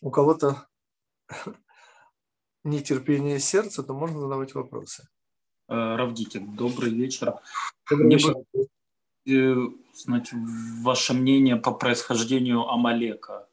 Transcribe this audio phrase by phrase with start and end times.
[0.00, 0.66] у кого-то
[2.64, 5.08] нетерпение сердца, то можно задавать вопросы.
[5.68, 7.34] Э, Равдите, добрый вечер.
[7.90, 8.34] Добрый вечер.
[9.26, 10.30] Бы, знать
[10.82, 13.48] ваше мнение по происхождению Амалека.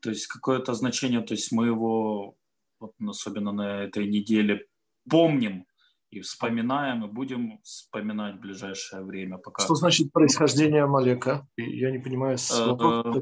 [0.00, 2.36] То есть какое-то значение, то есть мы его,
[2.78, 4.66] вот особенно на этой неделе,
[5.08, 5.66] помним
[6.10, 9.38] и вспоминаем, и будем вспоминать в ближайшее время.
[9.38, 9.64] Пока...
[9.64, 11.48] Что значит происхождение Амалека?
[11.56, 13.20] Я не понимаю с э,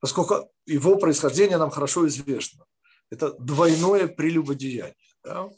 [0.00, 2.64] Поскольку его происхождение нам хорошо известно.
[3.10, 4.94] Это двойное прелюбодеяние.
[5.24, 5.48] Да?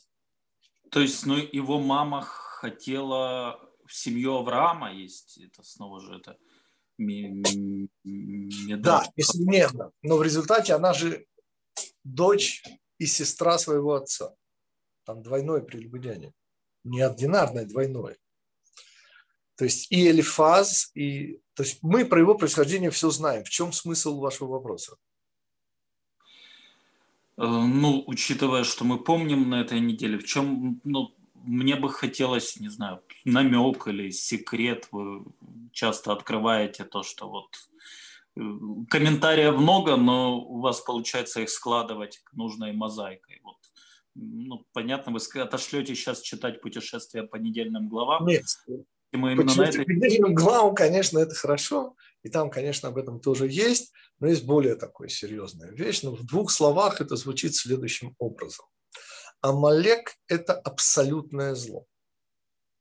[0.90, 6.36] То есть, ну, его мама хотела в семью Авраама есть, это снова же это
[8.76, 9.90] Да, несомненно.
[10.02, 11.26] Но в результате она же
[12.04, 12.62] дочь
[12.98, 14.34] и сестра своего отца.
[15.04, 16.32] Там двойное прелюбодеяние.
[16.84, 18.16] Неординарное, двойное.
[19.56, 21.40] То есть и Элифаз, и...
[21.60, 23.44] То есть мы про его происхождение все знаем.
[23.44, 24.96] В чем смысл вашего вопроса?
[27.36, 32.58] Э, ну, учитывая, что мы помним на этой неделе, в чем, ну, мне бы хотелось,
[32.58, 34.88] не знаю, намек или секрет.
[34.90, 35.26] Вы
[35.72, 37.50] часто открываете то, что вот
[38.36, 38.40] э,
[38.88, 43.42] комментариев много, но у вас получается их складывать нужной мозаикой.
[43.44, 43.58] Вот.
[44.14, 48.24] Ну, понятно, вы отошлете сейчас читать путешествие по недельным главам.
[48.24, 48.46] Нет,
[49.16, 50.32] мы именно на этой...
[50.32, 55.08] главам, конечно, это хорошо, и там, конечно, об этом тоже есть, но есть более такой
[55.08, 56.02] серьезная вещь.
[56.02, 58.66] Но в двух словах это звучит следующим образом.
[59.40, 61.86] Амалек– это абсолютное зло.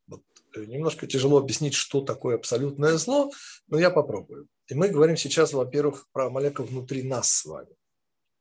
[0.07, 0.23] Вот,
[0.55, 3.31] э, немножко тяжело объяснить, что такое абсолютное зло,
[3.67, 4.47] но я попробую.
[4.67, 7.78] И мы говорим сейчас, во-первых, про Амалека внутри нас с вами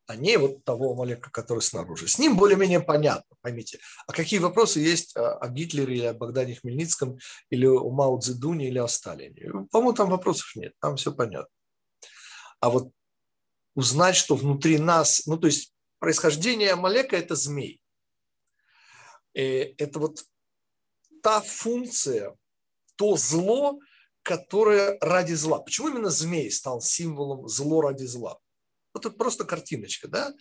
[0.08, 2.08] а не вот того Амалека, который снаружи.
[2.08, 3.78] С ним более-менее понятно, поймите.
[4.06, 7.18] А какие вопросы есть о Гитлере или о Богдане Хмельницком,
[7.50, 9.66] или о Мао Цзэдуне, или о Сталине?
[9.70, 11.54] По-моему, там вопросов нет, там все понятно.
[12.58, 12.90] А вот
[13.74, 17.78] узнать, что внутри нас, ну то есть происхождение Амалека– это змей.
[19.34, 20.24] И э, это вот
[21.22, 22.34] та функция,
[22.96, 23.78] то зло,
[24.22, 25.58] которое ради зла.
[25.58, 28.38] Почему именно змей стал символом зло ради зла?
[28.94, 30.34] Вот это просто картиночка, да?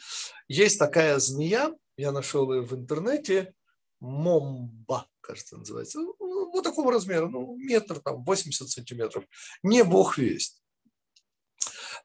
[0.47, 3.53] Есть такая змея, я нашел ее в интернете,
[3.99, 5.99] момба, кажется, называется.
[5.99, 9.25] Ну, ну, вот такого размера, ну, метр, там, 80 сантиметров.
[9.63, 10.61] Не бог весть.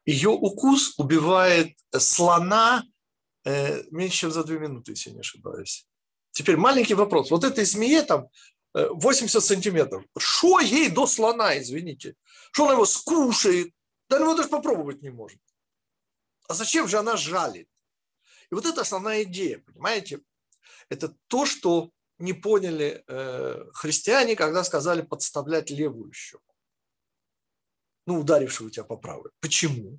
[0.05, 2.85] Ее укус убивает слона
[3.45, 5.87] э, меньше, чем за две минуты, если не ошибаюсь.
[6.33, 7.31] Теперь маленький вопрос.
[7.31, 8.29] Вот этой змее там
[8.75, 10.05] 80 э, сантиметров.
[10.19, 12.15] Что ей до слона, извините?
[12.53, 13.73] Что она его скушает?
[14.09, 15.39] Да она его даже попробовать не может.
[16.53, 17.67] А зачем же она жалит?
[18.51, 20.21] И вот это основная идея, понимаете?
[20.91, 26.55] Это то, что не поняли э, христиане, когда сказали подставлять левую щеку.
[28.05, 29.31] Ну, ударившего тебя по правой.
[29.41, 29.99] Почему?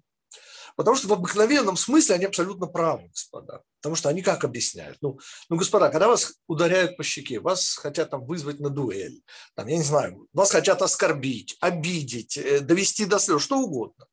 [0.76, 3.64] Потому что в обыкновенном смысле они абсолютно правы, господа.
[3.82, 5.00] Потому что они как объясняют?
[5.02, 5.20] Ну,
[5.50, 9.24] ну, господа, когда вас ударяют по щеке, вас хотят там вызвать на дуэль,
[9.56, 14.06] там, я не знаю, вас хотят оскорбить, обидеть, э, довести до слез, что угодно.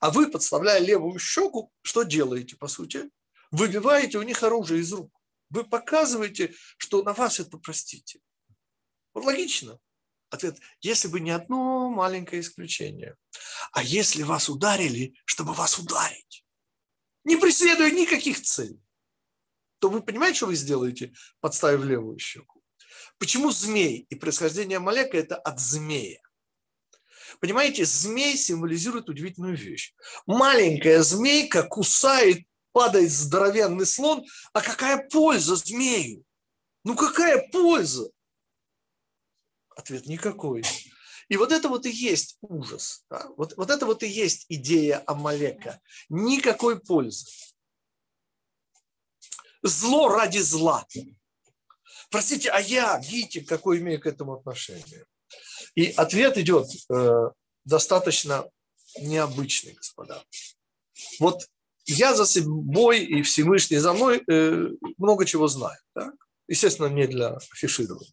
[0.00, 3.10] А вы, подставляя левую щеку, что делаете, по сути?
[3.50, 5.12] Выбиваете у них оружие из рук.
[5.50, 8.20] Вы показываете, что на вас это простите.
[9.12, 9.78] Вот логично.
[10.30, 13.16] Ответ, если бы не одно маленькое исключение.
[13.72, 16.44] А если вас ударили, чтобы вас ударить,
[17.22, 18.82] не преследуя никаких целей,
[19.78, 22.64] то вы понимаете, что вы сделаете, подставив левую щеку?
[23.18, 26.20] Почему змей и происхождение Малека– это от змея?
[27.40, 29.94] Понимаете, змей символизирует удивительную вещь.
[30.26, 36.24] Маленькая змейка кусает, падает здоровенный слон, а какая польза змею?
[36.84, 38.10] Ну какая польза?
[39.76, 40.62] Ответ никакой.
[41.28, 43.04] И вот это вот и есть ужас.
[43.10, 43.26] Да?
[43.36, 45.80] Вот, вот это вот и есть идея Амалека.
[46.08, 47.26] Никакой пользы.
[49.62, 50.86] Зло ради зла.
[52.10, 55.06] Простите, а я, Гити, какой имею к этому отношение?
[55.74, 57.30] И ответ идет э,
[57.64, 58.48] достаточно
[58.98, 60.22] необычный, господа.
[61.18, 61.46] Вот
[61.86, 64.68] я за собой и Всевышний за мной э,
[64.98, 65.78] много чего знаю.
[65.94, 66.12] Да?
[66.48, 68.12] Естественно, не для афиширования.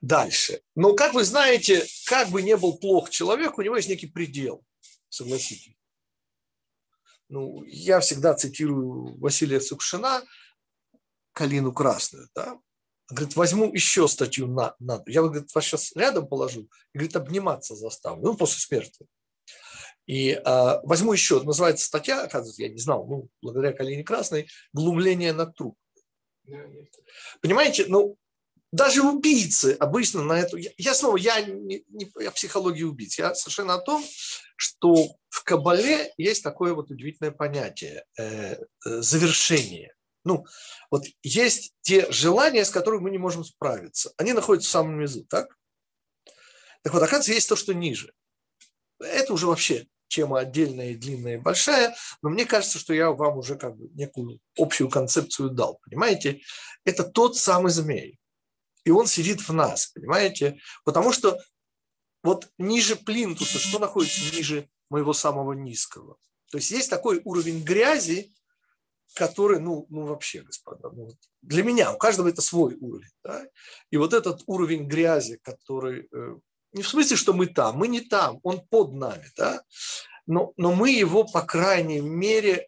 [0.00, 0.62] Дальше.
[0.74, 4.64] Но, как вы знаете, как бы не был плох человек, у него есть некий предел,
[5.08, 5.76] согласитесь.
[7.28, 10.22] Ну, я всегда цитирую Василия Цукшина,
[11.32, 12.28] «Калину красную».
[12.34, 12.58] Да?
[13.12, 15.02] Говорит, возьму еще статью на, на.
[15.06, 16.62] Я говорит, вас сейчас рядом положу.
[16.94, 18.22] И, говорит, обниматься заставлю.
[18.24, 19.06] Ну, после смерти.
[20.06, 25.32] И а, возьму еще, называется статья, оказывается, я не знал, ну, благодаря Калине Красной, «Глумление
[25.32, 25.76] над труп».
[27.40, 28.16] Понимаете, ну,
[28.72, 30.56] даже убийцы обычно на эту...
[30.56, 34.02] Я снова, я не, не о психологии убийц, я совершенно о том,
[34.56, 39.94] что в Кабале есть такое вот удивительное понятие э, э, завершение.
[40.24, 40.46] Ну,
[40.90, 44.12] вот есть те желания, с которыми мы не можем справиться.
[44.16, 45.56] Они находятся в самом низу, так?
[46.82, 48.12] Так вот, оказывается, есть то, что ниже.
[48.98, 53.56] Это уже вообще тема отдельная длинная и большая, но мне кажется, что я вам уже
[53.56, 56.42] как бы некую общую концепцию дал, понимаете?
[56.84, 58.18] Это тот самый змей,
[58.84, 60.58] и он сидит в нас, понимаете?
[60.84, 61.40] Потому что
[62.22, 66.18] вот ниже плинтуса, что находится ниже моего самого низкого?
[66.50, 68.34] То есть есть такой уровень грязи,
[69.14, 71.10] который, ну, ну вообще, господа, ну,
[71.42, 73.10] для меня, у каждого это свой уровень.
[73.24, 73.44] Да?
[73.90, 76.36] И вот этот уровень грязи, который э,
[76.72, 79.62] не в смысле, что мы там, мы не там, он под нами, да?
[80.26, 82.66] но, но мы его, по крайней мере,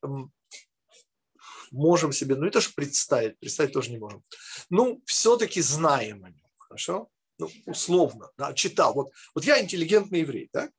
[1.71, 4.23] можем себе, ну это же представить, представить тоже не можем.
[4.71, 7.09] Ну, все-таки знаем о нем, хорошо?
[7.39, 8.95] Ну, условно, да, читал.
[8.95, 10.71] Вот, вот я интеллигентный еврей, да?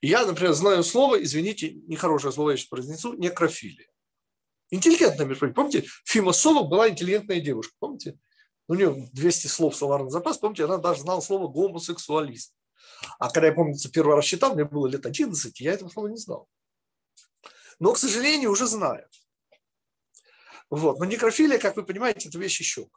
[0.00, 3.88] И я, например, знаю слово, извините, нехорошее слово я сейчас произнесу, некрофилия.
[4.72, 5.54] Интеллигентная, между прочим.
[5.54, 8.18] Помните, Фима Сова была интеллигентная девушка, помните?
[8.68, 12.54] у нее 200 слов словарный запас, помните, она даже знала слово гомосексуалист.
[13.18, 16.16] А когда я, помнится, первый раз читал, мне было лет 11, я этого слова не
[16.16, 16.48] знал.
[17.78, 19.06] Но, к сожалению, уже знаю.
[20.70, 20.98] Вот.
[20.98, 22.88] Но некрофилия, как вы понимаете, это вещь еще.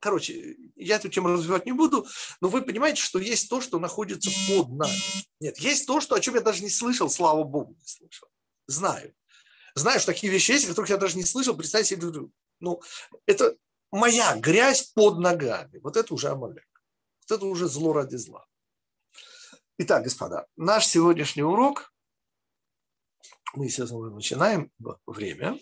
[0.00, 2.06] Короче, я эту тему развивать не буду,
[2.40, 4.96] но вы понимаете, что есть то, что находится под нами.
[5.40, 8.28] Нет, есть то, что, о чем я даже не слышал, слава богу, не слышал.
[8.66, 9.14] Знаю.
[9.74, 11.56] Что такие вещи есть, о которых я даже не слышал.
[11.56, 12.28] Представьте себе,
[12.60, 12.82] ну,
[13.26, 13.56] это
[13.90, 15.78] моя грязь под ногами.
[15.78, 16.66] Вот это уже Амалек.
[17.28, 18.46] Вот это уже зло ради зла.
[19.78, 21.92] Итак, господа, наш сегодняшний урок,
[23.54, 24.70] мы, естественно, начинаем
[25.06, 25.58] время.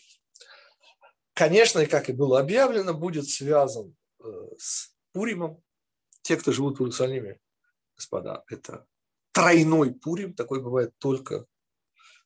[1.35, 4.25] Конечно, как и было объявлено, будет связан э,
[4.59, 5.63] с Пуримом.
[6.23, 7.41] Те, кто живут в Иерусалиме,
[7.97, 8.87] господа, это
[9.33, 11.47] тройной Пурим, такой бывает только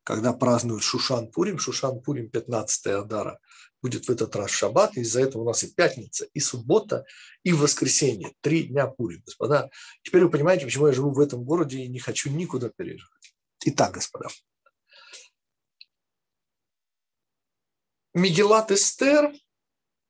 [0.05, 3.41] когда празднуют Шушан Пурим, Шушан Пурим 15 Адара,
[3.83, 7.05] будет в этот раз шаббат, из-за этого у нас и пятница, и суббота,
[7.43, 8.35] и воскресенье.
[8.41, 9.71] Три дня Пурим, господа.
[10.03, 13.35] Теперь вы понимаете, почему я живу в этом городе и не хочу никуда переезжать.
[13.65, 14.29] Итак, господа.
[18.13, 19.33] Мегелат Эстер,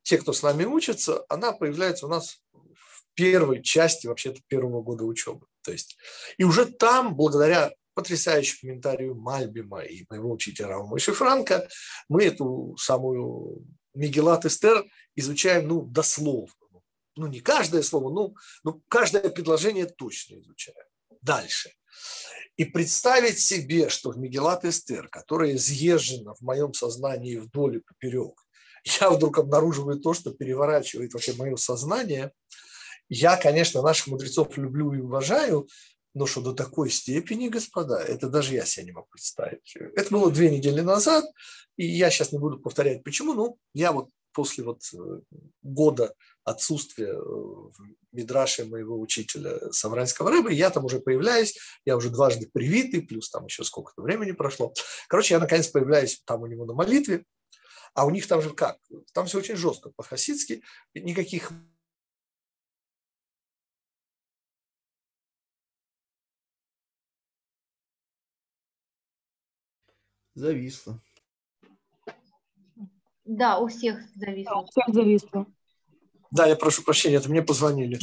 [0.02, 5.04] те, кто с нами учится, она появляется у нас в первой части вообще-то первого года
[5.04, 5.46] учебы.
[5.62, 5.96] То есть,
[6.36, 11.68] и уже там, благодаря потрясающий комментарий Мальбима и моего учителя Раума Франка,
[12.08, 16.52] мы эту самую Мегелат Эстер изучаем ну, дословно.
[17.16, 20.86] Ну, не каждое слово, ну, ну, каждое предложение точно изучаем.
[21.22, 21.70] Дальше.
[22.56, 28.44] И представить себе, что в Мегелат Эстер, которая изъезжена в моем сознании вдоль и поперек,
[29.00, 32.32] я вдруг обнаруживаю то, что переворачивает вообще мое сознание.
[33.08, 35.68] Я, конечно, наших мудрецов люблю и уважаю,
[36.14, 39.74] но что до такой степени, господа, это даже я себе не могу представить.
[39.76, 41.24] Это было две недели назад,
[41.76, 43.34] и я сейчас не буду повторять, почему.
[43.34, 45.20] Ну, я вот после вот э,
[45.62, 46.14] года
[46.44, 47.72] отсутствия э, в
[48.12, 53.46] Мидраше моего учителя Савранского рыбы, я там уже появляюсь, я уже дважды привитый, плюс там
[53.46, 54.72] еще сколько-то времени прошло.
[55.08, 57.24] Короче, я наконец появляюсь там у него на молитве,
[57.94, 58.78] а у них там же как?
[59.12, 60.62] Там все очень жестко по-хасидски,
[60.94, 61.52] никаких
[70.34, 71.00] Зависло.
[73.24, 74.60] Да, у всех зависло.
[74.60, 75.46] у всех зависло.
[76.30, 77.98] Да, я прошу прощения, это мне позвонили.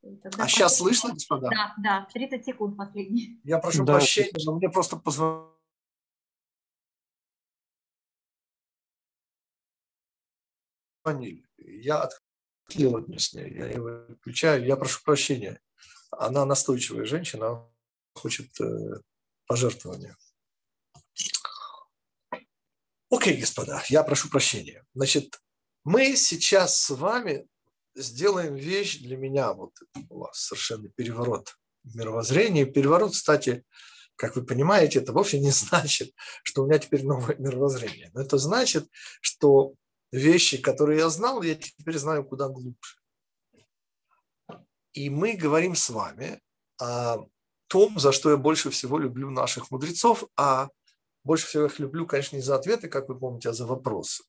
[0.00, 1.48] Тогда а сейчас слышно, господа?
[1.50, 3.40] Да, да, 30 секунд последний.
[3.44, 3.94] Я прошу да.
[3.94, 5.52] прощения, но мне просто позвонили.
[11.58, 14.64] Я отключил ней, я его выключаю.
[14.64, 15.60] Я прошу прощения.
[16.10, 17.66] Она настойчивая женщина,
[18.14, 19.00] хочет э,
[19.46, 20.16] пожертвования.
[23.10, 24.84] Окей, господа, я прошу прощения.
[24.94, 25.40] Значит,
[25.84, 27.46] мы сейчас с вами
[27.94, 31.56] сделаем вещь для меня, вот это был совершенно переворот
[31.94, 32.66] мировоззрения.
[32.66, 33.64] Переворот, кстати,
[34.16, 38.10] как вы понимаете, это вовсе не значит, что у меня теперь новое мировоззрение.
[38.14, 38.88] Но это значит,
[39.20, 39.74] что
[40.12, 42.96] вещи, которые я знал, я теперь знаю куда глубже.
[44.92, 46.40] И мы говорим с вами
[46.80, 47.18] о
[47.68, 50.68] том, за что я больше всего люблю наших мудрецов, о
[51.24, 54.24] больше всего их люблю, конечно, не за ответы, как вы помните, а за вопросы.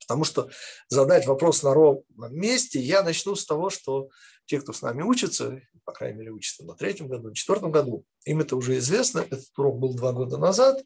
[0.00, 0.50] Потому что
[0.88, 4.08] задать вопрос на ровном месте я начну с того, что
[4.46, 8.04] те, кто с нами учится, по крайней мере, учатся на третьем году, на четвертом году,
[8.24, 9.20] им это уже известно.
[9.20, 10.82] Этот урок был два года назад.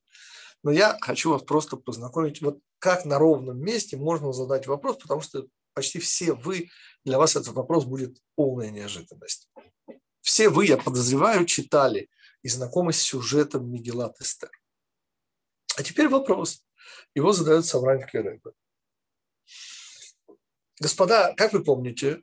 [0.62, 5.20] Но я хочу вас просто познакомить, вот как на ровном месте можно задать вопрос, потому
[5.20, 6.70] что почти все вы,
[7.04, 9.48] для вас этот вопрос будет полная неожиданность.
[10.22, 12.08] Все вы, я подозреваю, читали
[12.42, 14.50] и знакомы с сюжетом Мигелат Эстер.
[15.76, 16.64] А теперь вопрос.
[17.14, 18.52] Его задает Савранский Рэбе.
[20.78, 22.22] Господа, как вы помните,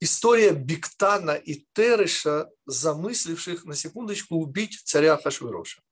[0.00, 5.82] история Биктана и Тереша, замысливших на секундочку убить царя Хашвироша.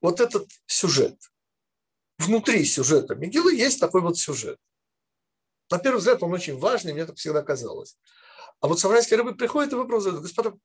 [0.00, 1.18] Вот этот сюжет.
[2.18, 4.58] Внутри сюжета Мигилы есть такой вот сюжет.
[5.70, 7.98] На первый взгляд он очень важный, мне так всегда казалось.
[8.60, 10.58] А вот Саврайский рыбы приходит и вопрос задает, господа,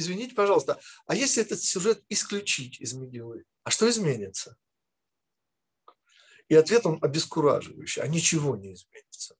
[0.00, 4.56] извините, пожалуйста, а если этот сюжет исключить из Мигилы, а что изменится?
[6.48, 9.36] И ответ он обескураживающий, а ничего не изменится.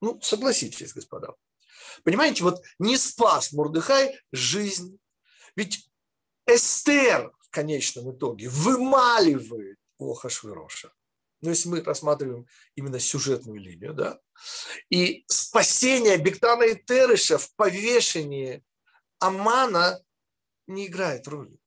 [0.00, 1.34] Ну, согласитесь, господа.
[2.04, 4.98] Понимаете, вот не спас Мурдыхай жизнь.
[5.56, 5.90] Ведь
[6.46, 10.92] Эстер в конечном итоге вымаливает у Хашвироша.
[11.40, 14.20] Ну, если мы рассматриваем именно сюжетную линию, да,
[14.90, 18.62] и спасение Бектана и Терыша в повешении
[19.22, 20.02] Амана
[20.66, 21.58] не играет роли.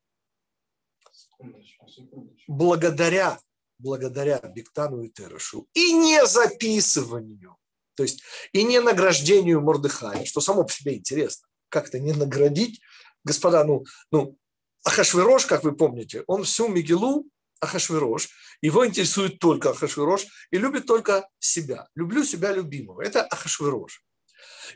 [2.47, 3.39] Благодаря
[3.77, 7.57] благодаря Биктану и Терешу и не записыванию,
[7.95, 11.47] то есть и не награждению Мордыхая, что само по себе интересно.
[11.69, 12.81] Как-то не наградить,
[13.24, 14.38] господа, ну, ну,
[14.83, 17.25] Ахашвирош, как вы помните, он всю Мигелу
[17.59, 18.29] Ахашвирош,
[18.62, 21.88] его интересует только Ахашвирош и любит только себя.
[21.95, 23.01] Люблю себя любимого.
[23.01, 24.03] Это Ахашвирош.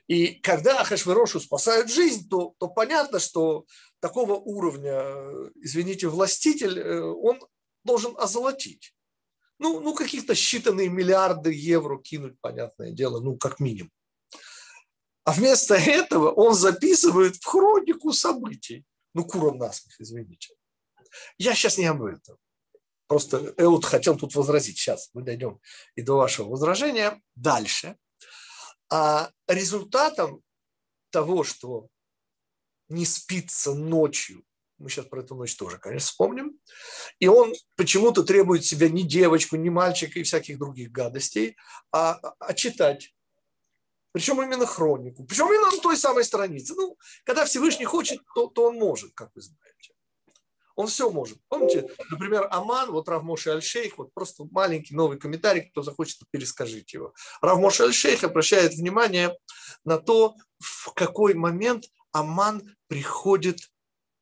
[0.08, 3.66] И когда Ахашвирошу спасают жизнь, то, то понятно, что
[4.00, 5.02] такого уровня,
[5.56, 7.40] извините, властитель, э, он
[7.84, 8.94] должен озолотить.
[9.60, 13.92] Ну, ну каких-то считанные миллиарды евро кинуть, понятное дело, ну, как минимум.
[15.24, 18.86] А вместо этого он записывает в хронику событий.
[19.14, 20.56] Ну, куром насмех, извините.
[21.38, 22.38] Я сейчас не об этом.
[23.08, 24.78] Просто Эуд хотел тут возразить.
[24.78, 25.60] Сейчас мы дойдем
[25.96, 27.22] и до вашего возражения.
[27.36, 27.98] Дальше.
[28.90, 30.42] А результатом
[31.12, 31.88] того, что
[32.88, 34.44] не спится ночью
[34.80, 36.58] мы сейчас про эту ночь тоже, конечно, вспомним.
[37.20, 41.58] И он почему-то требует себя не девочку, не мальчика и всяких других гадостей,
[41.92, 43.14] а, а читать.
[44.12, 45.26] Причем именно хронику.
[45.26, 46.74] Причем именно на той самой странице.
[46.76, 49.94] Ну, когда Всевышний хочет, то, то он может, как вы знаете.
[50.80, 51.38] Он все может.
[51.50, 57.14] Помните, например, Аман, вот Равмоши Аль-Шейх, вот просто маленький новый комментарий, кто захочет, перескажите его.
[57.42, 59.38] Равмоши Аль-Шейх обращает внимание
[59.84, 63.60] на то, в какой момент Аман приходит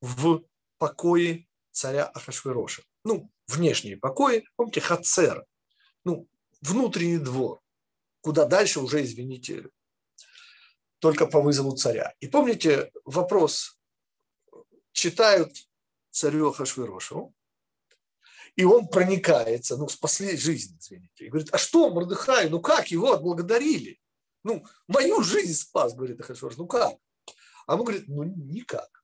[0.02, 0.46] в
[0.80, 2.82] покое царя Ахашвироша.
[3.04, 5.46] Ну, внешние покои, помните, Хацер,
[6.06, 6.28] ну,
[6.62, 7.62] внутренний двор,
[8.22, 9.70] куда дальше уже, извините,
[10.98, 12.16] только по вызову царя.
[12.20, 13.78] И помните вопрос,
[14.92, 15.67] читают
[16.18, 17.34] царю Ахашвирошу,
[18.56, 21.26] и он проникается, ну, спасли жизнь, извините.
[21.26, 24.00] И говорит, а что, Мордыхай, ну как его отблагодарили?
[24.44, 26.98] Ну, мою жизнь спас, говорит Ахашвирош, ну как?
[27.68, 29.04] А он говорит, ну никак.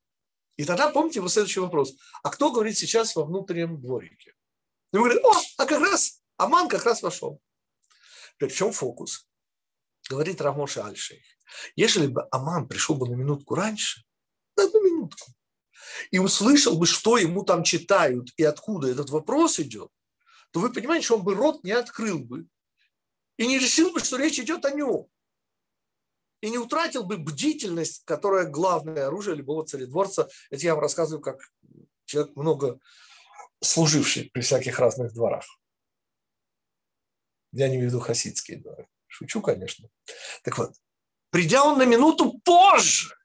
[0.55, 1.93] И тогда помните вот следующий вопрос.
[2.23, 4.33] А кто говорит сейчас во внутреннем дворике?
[4.91, 7.39] И вы говорите, о, а как раз Аман как раз вошел.
[8.39, 9.27] В чем фокус?
[10.09, 11.23] Говорит Рамоша Альшейх.
[11.75, 14.03] Если бы Аман пришел бы на минутку раньше,
[14.57, 15.31] на одну минутку,
[16.11, 19.89] и услышал бы, что ему там читают и откуда этот вопрос идет,
[20.51, 22.47] то вы понимаете, что он бы рот не открыл бы
[23.37, 25.07] и не решил бы, что речь идет о нем
[26.43, 30.27] и не утратил бы бдительность, которая главное оружие любого царедворца.
[30.49, 31.39] Это я вам рассказываю как
[32.05, 32.79] человек, много
[33.61, 35.45] служивший при всяких разных дворах.
[37.53, 38.89] Я не веду хасидские дворы.
[39.07, 39.89] Шучу, конечно.
[40.43, 40.75] Так вот,
[41.29, 43.15] придя он на минуту позже,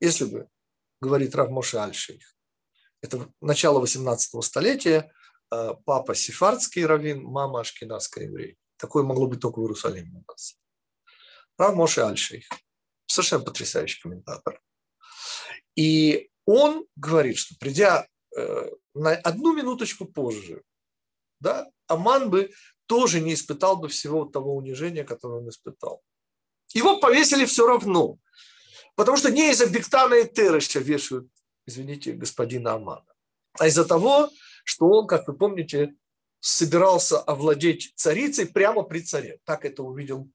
[0.00, 0.48] если бы,
[1.00, 2.34] говорит Равмоши Альшейх,
[3.00, 5.12] это начало 18 столетия,
[5.50, 8.58] э, папа сефардский раввин, мама ашкенадская еврей.
[8.76, 10.56] Такое могло быть только в Иерусалиме у нас.
[11.56, 12.48] Рав Моше Альшейх.
[13.06, 14.60] Совершенно потрясающий комментатор.
[15.74, 20.62] И он говорит, что придя э, на одну минуточку позже,
[21.40, 22.50] да, Аман бы
[22.86, 26.02] тоже не испытал бы всего того унижения, которое он испытал.
[26.74, 28.18] Его повесили все равно.
[28.98, 31.30] Потому что не из-за Бектана и Терыша вешают,
[31.66, 33.06] извините, господина Амана,
[33.56, 34.28] а из-за того,
[34.64, 35.94] что он, как вы помните,
[36.40, 39.38] собирался овладеть царицей прямо при царе.
[39.44, 40.28] Так это увидел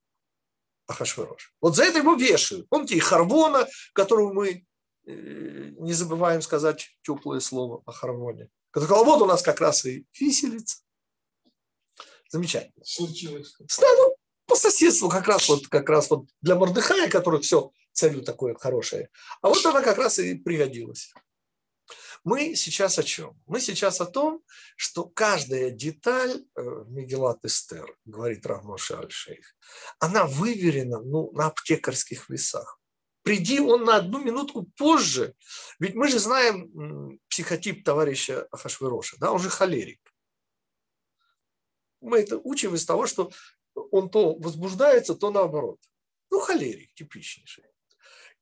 [0.87, 1.53] Ахашвирош.
[1.59, 2.69] Вот за это его вешают.
[2.69, 4.65] Помните, и Харвона, которого мы
[5.07, 8.47] э, не забываем сказать теплое слово о Харвоне.
[8.71, 10.77] Который сказал, вот у нас как раз и виселица.
[12.29, 12.85] Замечательно.
[12.85, 13.57] Случилось.
[13.59, 14.15] Да, ну,
[14.45, 19.09] по соседству как раз вот, как раз вот для Мордыхая, который все царю такое хорошее.
[19.41, 21.13] А вот она как раз и пригодилась.
[22.23, 23.37] Мы сейчас о чем?
[23.47, 24.41] Мы сейчас о том,
[24.77, 29.55] что каждая деталь э, Мегелат Эстер, говорит Равмоша Аль-Шейх,
[29.99, 32.79] она выверена ну, на аптекарских весах.
[33.23, 35.35] Приди он на одну минутку позже.
[35.79, 39.99] Ведь мы же знаем психотип товарища Ахашвероша, да, он же холерик.
[41.99, 43.31] Мы это учим из того, что
[43.75, 45.79] он то возбуждается, то наоборот.
[46.31, 47.72] Ну, холерик типичнейший.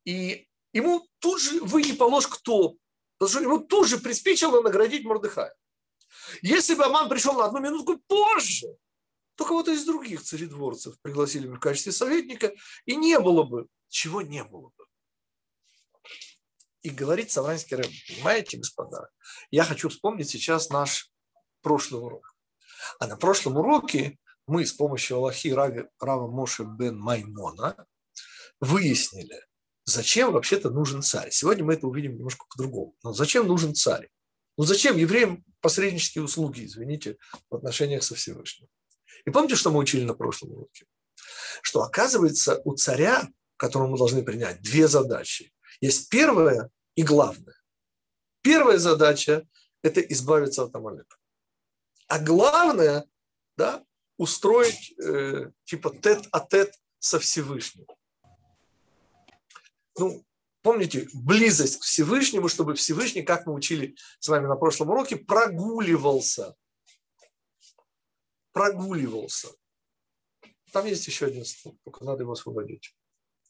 [0.06, 2.76] И ему тут же вы не положь кто,
[3.18, 5.56] потому что ему тут же приспичило наградить Мордыхая.
[6.42, 8.68] Если бы Аман пришел на одну минутку позже,
[9.36, 12.54] то кого-то из других царедворцев пригласили бы в качестве советника,
[12.86, 14.86] и не было бы, чего не было бы.
[16.82, 19.10] И говорит Савранский Рэб, понимаете, господа,
[19.52, 21.12] я хочу вспомнить сейчас наш
[21.62, 22.36] прошлый урок.
[23.00, 24.18] А на прошлом уроке
[24.48, 27.86] мы с помощью Аллахи Рава, Моше бен Маймона
[28.60, 29.46] выяснили,
[29.92, 31.32] зачем вообще-то нужен царь.
[31.32, 32.96] Сегодня мы это увидим немножко по-другому.
[33.04, 34.10] Но зачем нужен царь?
[34.58, 37.18] Ну зачем евреям посреднические услуги, извините,
[37.50, 38.68] в отношениях со Всевышним?
[39.26, 40.86] И помните, что мы учили на прошлом уроке?
[41.62, 45.54] Что оказывается у царя, которому мы должны принять, две задачи.
[45.82, 47.56] Есть первая и главная.
[48.42, 49.48] Первая задача–
[49.84, 51.18] это избавиться от Амалека.
[52.08, 53.06] А главное,
[53.58, 53.86] да,
[54.18, 57.86] устроить э, типа тет-а-тет со Всевышним.
[59.98, 60.26] Ну,
[60.62, 66.56] помните, близость к Всевышнему, чтобы Всевышний, как мы учили с вами на прошлом уроке, прогуливался.
[68.52, 69.50] Прогуливался.
[70.72, 72.96] Там есть еще один стул, только надо его освободить.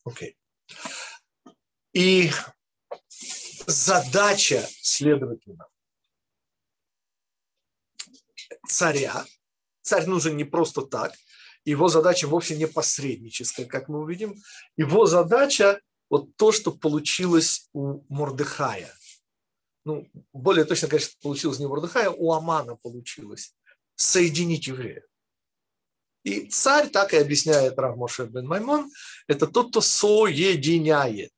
[0.04, 0.38] Окей.
[1.94, 2.32] И
[3.68, 5.68] задача, следовательно,
[8.68, 9.26] царя,
[9.82, 11.14] царь нужен не просто так,
[11.64, 14.36] его задача вовсе не посредническая, как мы увидим.
[14.78, 15.80] Его задача
[16.12, 18.94] вот то, что получилось у Мордыхая.
[19.86, 23.56] Ну, более точно, конечно, получилось не у Мордыхая, у Амана получилось.
[23.96, 25.04] Соединить евреев.
[26.24, 28.92] И царь, так и объясняет Рав Моше бен Маймон,
[29.28, 31.32] это тот, кто соединяет.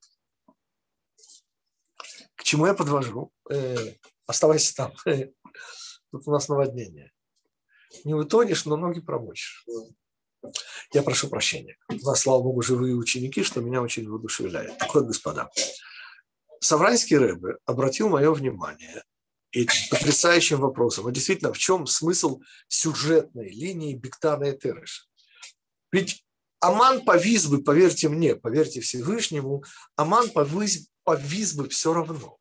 [2.36, 3.32] К чему я подвожу?
[3.52, 3.78] Э,
[4.26, 4.94] оставайся там.
[6.12, 7.12] Тут у нас наводнение.
[8.06, 9.66] Не утонешь, но ноги промочишь.
[10.94, 11.78] Я прошу прощения.
[11.90, 14.78] У нас, слава богу, живые ученики, что меня очень воодушевляет.
[14.78, 15.50] Так вот, господа,
[16.60, 19.04] Савранский Рэбе обратил мое внимание
[19.52, 21.08] этим потрясающим вопросом.
[21.08, 25.10] А действительно, в чем смысл сюжетной линии Бектана и Тереш?
[25.92, 26.26] Ведь
[26.60, 29.64] Аман повис бы, поверьте мне, поверьте Всевышнему,
[29.96, 32.38] Аман повис, повис бы все равно.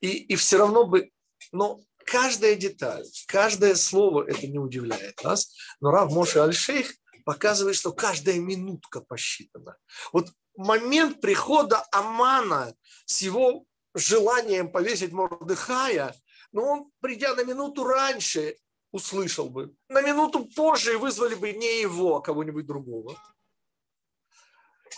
[0.00, 1.10] И, и все равно бы,
[1.52, 6.94] но каждая деталь, каждое слово это не удивляет нас, но Рав Моше Аль-Шейх
[7.24, 9.76] показывает, что каждая минутка посчитана.
[10.12, 16.14] Вот момент прихода Амана с его желанием повесить Мордыхая,
[16.52, 18.56] но он, придя на минуту раньше,
[18.90, 19.74] услышал бы.
[19.88, 23.20] На минуту позже вызвали бы не его, а кого-нибудь другого.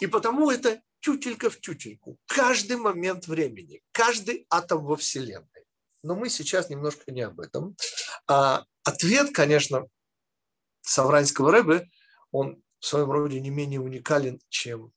[0.00, 2.18] И потому это тютелька в тютельку.
[2.26, 5.59] Каждый момент времени, каждый атом во Вселенной.
[6.02, 7.76] Но мы сейчас немножко не об этом.
[8.26, 9.86] А ответ, конечно,
[10.82, 11.88] Савранского Рэбе,
[12.30, 14.92] он в своем роде не менее уникален, чем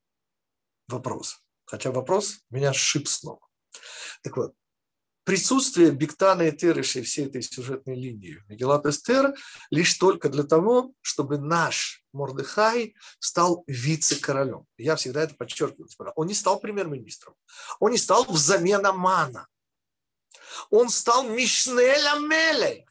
[0.87, 1.41] вопрос.
[1.65, 3.49] Хотя вопрос меня сшиб с ног.
[4.21, 4.53] Так вот,
[5.23, 9.33] присутствие Биктана и Терыши всей этой сюжетной линии Мегелат Эстер
[9.69, 14.65] лишь только для того, чтобы наш Мордыхай стал вице-королем.
[14.77, 15.89] Я всегда это подчеркиваю.
[16.15, 17.35] Он не стал премьер-министром.
[17.79, 19.47] Он не стал взамен Амана
[20.69, 22.85] он стал Мишнеля Мелей.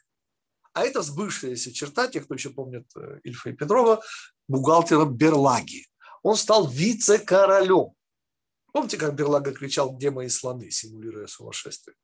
[0.73, 4.03] А это сбывшаяся черта, те, кто еще помнит э, Ильфа и Петрова,
[4.49, 5.87] бухгалтера Берлаги.
[6.23, 7.95] Он стал вице-королем.
[8.73, 11.95] Помните, как Берлага кричал «Где мои слоны?», симулируя сумасшествие?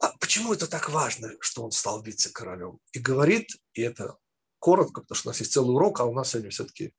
[0.00, 2.80] А почему это так важно, что он стал вице-королем?
[2.92, 4.16] И говорит, и это
[4.58, 6.92] коротко, потому что у нас есть целый урок, а у нас сегодня все-таки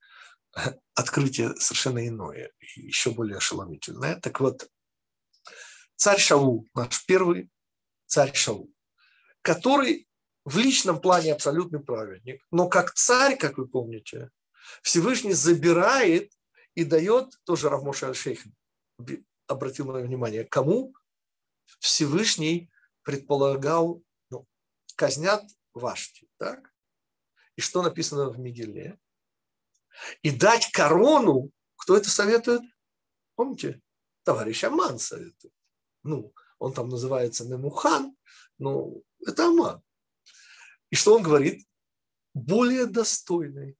[0.96, 4.20] открытие совершенно иное, еще более ошеломительное.
[4.20, 4.70] Так вот,
[6.00, 7.52] царь Шаул, наш первый
[8.06, 8.74] царь Шаул,
[9.42, 10.08] который
[10.46, 14.32] в личном плане абсолютный праведник, но как царь, как вы помните,
[14.82, 16.32] Всевышний забирает
[16.74, 18.46] и дает, тоже Равмоша Аль-Шейх
[19.48, 20.96] обратил мое внимание, кому
[21.80, 22.72] Всевышний
[23.04, 24.48] предполагал, ну,
[24.96, 26.74] казнят Вашти, так?
[27.58, 28.98] И что написано в Мигеле?
[30.22, 32.62] И дать корону, кто это советует?
[33.36, 33.82] Помните?
[34.24, 35.54] Товарищ Аман советует
[36.04, 38.16] ну, он там называется Мемухан,
[38.58, 38.94] но
[39.26, 39.82] это Аман.
[40.90, 41.68] И что он говорит?
[42.34, 43.78] Более достойный.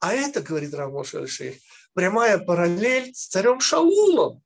[0.00, 1.60] А это, говорит Рамош Аль-Шейх,
[1.94, 4.42] прямая параллель с царем Шаулом.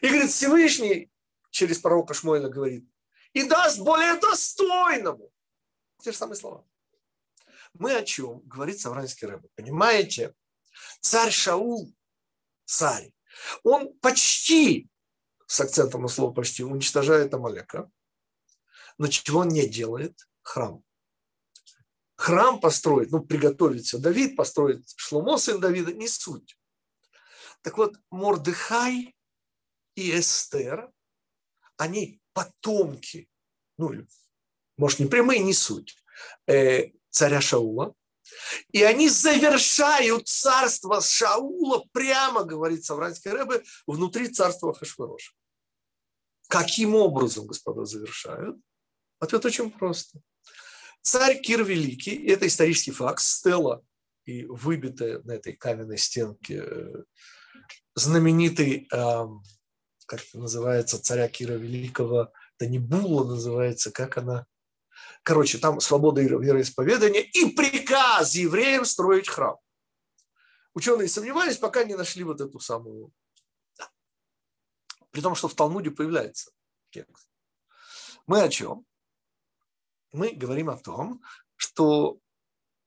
[0.00, 1.10] И говорит, Всевышний
[1.50, 2.88] через пророка Шмуэля говорит,
[3.32, 5.30] и даст более достойному.
[6.00, 6.66] Те же самые слова.
[7.74, 8.40] Мы о чем?
[8.40, 9.48] Говорит Савранский Рэбе.
[9.54, 10.34] Понимаете?
[11.00, 11.94] Царь Шаул,
[12.64, 13.12] царь,
[13.62, 14.88] он почти,
[15.52, 17.90] с акцентом на слово почти, уничтожает Амалека.
[18.96, 20.26] Но чего он не делает?
[20.40, 20.82] Храм.
[22.16, 23.98] Храм построить, ну, приготовить все.
[23.98, 26.58] Давид построит, Шломо, сын Давида, не суть.
[27.60, 29.14] Так вот, Мордыхай
[29.94, 30.90] и Эстер,
[31.76, 33.28] они потомки,
[33.76, 33.92] ну,
[34.78, 35.98] может, не прямые, не суть,
[36.46, 37.94] э, царя Шаула.
[38.70, 45.32] И они завершают царство Шаула прямо, говорит Савранский Рэбе, внутри царства Хашвароша.
[46.52, 48.58] Каким образом, господа, завершают?
[49.18, 50.20] Ответ очень просто.
[51.00, 53.82] Царь Кир Великий, это исторический факт, стела
[54.26, 57.04] и выбитая на этой каменной стенке э,
[57.94, 64.44] знаменитый, как это называется, царя Кира Великого, это не Була называется, как она,
[65.22, 69.56] короче, там свобода вероисповедания и приказ евреям строить храм.
[70.74, 73.10] Ученые сомневались, пока не нашли вот эту самую.
[75.12, 76.50] При том, что в Талмуде появляется
[76.90, 77.28] текст.
[78.26, 78.84] Мы о чем?
[80.12, 81.22] Мы говорим о том,
[81.56, 82.18] что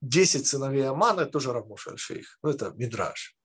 [0.01, 3.35] 10 сыновей Амана, тоже Рамош Аль-Шейх, ну это Мидраж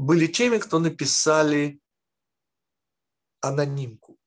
[0.00, 1.78] были теми, кто написали
[3.42, 4.18] анонимку.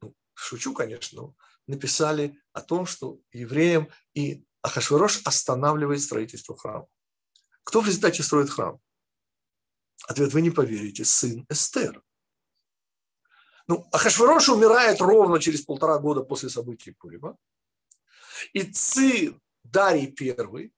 [0.00, 1.34] Ну, шучу, конечно, но
[1.66, 6.86] написали о том, что евреям и Ахашвирош останавливает строительство храма.
[7.64, 8.78] Кто в результате строит храм?
[10.06, 11.04] Ответ вы не поверите.
[11.04, 12.02] Сын Эстер.
[13.68, 17.36] Ну, Ахашвирош умирает ровно через полтора года после событий Пурима.
[18.52, 20.72] И сын Дарий первый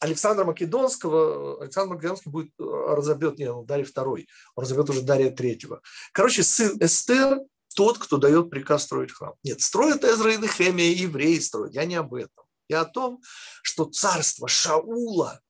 [0.00, 5.80] Александра Македонского, Александр Македонский будет э, разобьет, не, Дарья второй, он разобьет уже Дарья третьего.
[6.12, 7.40] Короче, сын Эстер
[7.74, 9.34] тот, кто дает приказ строить храм.
[9.42, 11.74] Нет, строят Эзра и Нехемия, евреи строят.
[11.74, 12.44] Я не об этом.
[12.68, 13.20] Я о том,
[13.62, 15.40] что царство Шаула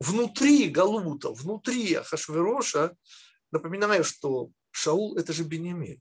[0.00, 2.96] внутри Галута, внутри Ахашвероша,
[3.50, 6.00] напоминаю, что Шаул– это же Бенемин.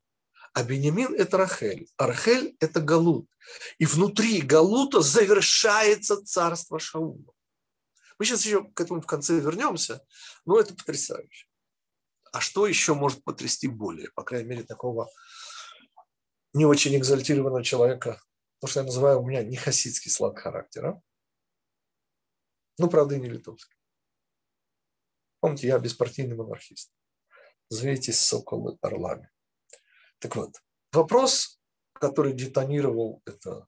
[0.53, 3.29] А Бенемин– это Рахель, а Рахель– это Галут.
[3.77, 7.33] И внутри Галута завершается царство Шаула.
[8.17, 10.01] Мы сейчас еще к этому в конце вернемся,
[10.45, 11.47] но это потрясающе.
[12.31, 15.09] А что еще может потрясти более, по крайней мере, такого
[16.53, 18.21] не очень экзальтированного человека,
[18.61, 21.01] то, что я называю у меня не хасидский слаг характера,
[22.77, 23.74] ну, правда, и не литовский.
[25.45, 26.89] Помните, я беспартийный монархист.
[27.69, 29.29] Зовитесь соколы орлами.
[30.17, 30.55] Так вот,
[30.91, 31.59] вопрос,
[31.93, 33.67] который детонировал это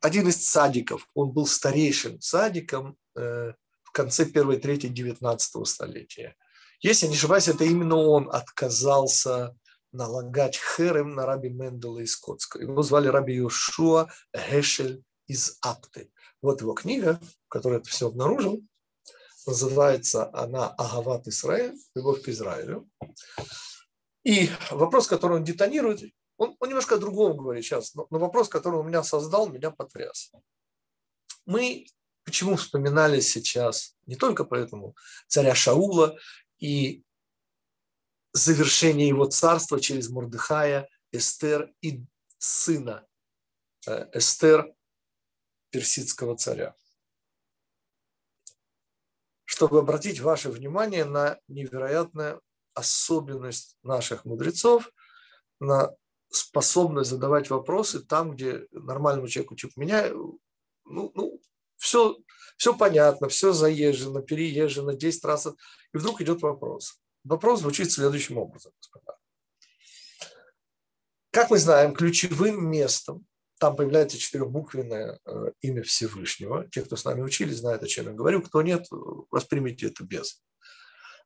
[0.00, 3.52] один из садиков, он был старейшим садиком э,
[3.84, 6.34] в конце первой трети 19 столетия.
[6.80, 9.56] Если не ошибаюсь, это именно он отказался
[9.92, 12.58] налагать херем на раби Мендела из Скотска.
[12.58, 16.10] Его звали раби Йошуа Гешель из Апты.
[16.42, 18.60] Вот его книга, в которой это все обнаружил.
[19.48, 22.86] Называется она «Агават Израиль», «Любовь к Израилю».
[24.22, 26.02] И вопрос, который он детонирует,
[26.36, 29.70] он, он немножко о другом говорит сейчас, но, но вопрос, который он меня создал, меня
[29.70, 30.32] потряс.
[31.46, 31.86] Мы
[32.24, 34.94] почему вспоминали сейчас не только поэтому
[35.28, 36.18] царя Шаула
[36.58, 37.02] и
[38.34, 42.04] завершение его царства через Мордыхая, Эстер и
[42.36, 43.06] сына
[43.86, 44.70] э, Эстер,
[45.70, 46.74] персидского царя.
[49.48, 52.42] Чтобы обратить ваше внимание на невероятную
[52.74, 54.92] особенность наших мудрецов,
[55.58, 55.90] на
[56.30, 61.40] способность задавать вопросы там, где нормальному человеку типа меня, ну, ну
[61.78, 62.18] все,
[62.58, 65.46] все понятно, все заезжено, переезжено, 10 раз.
[65.46, 67.00] И вдруг идет вопрос.
[67.24, 69.16] Вопрос звучит следующим образом, господа.
[71.30, 73.26] Как мы знаем, ключевым местом
[73.58, 76.68] там появляется четырехбуквенное э, имя Всевышнего.
[76.70, 78.42] Те, кто с нами учили, знают, о чем я говорю.
[78.42, 78.86] Кто нет,
[79.30, 80.42] воспримите это без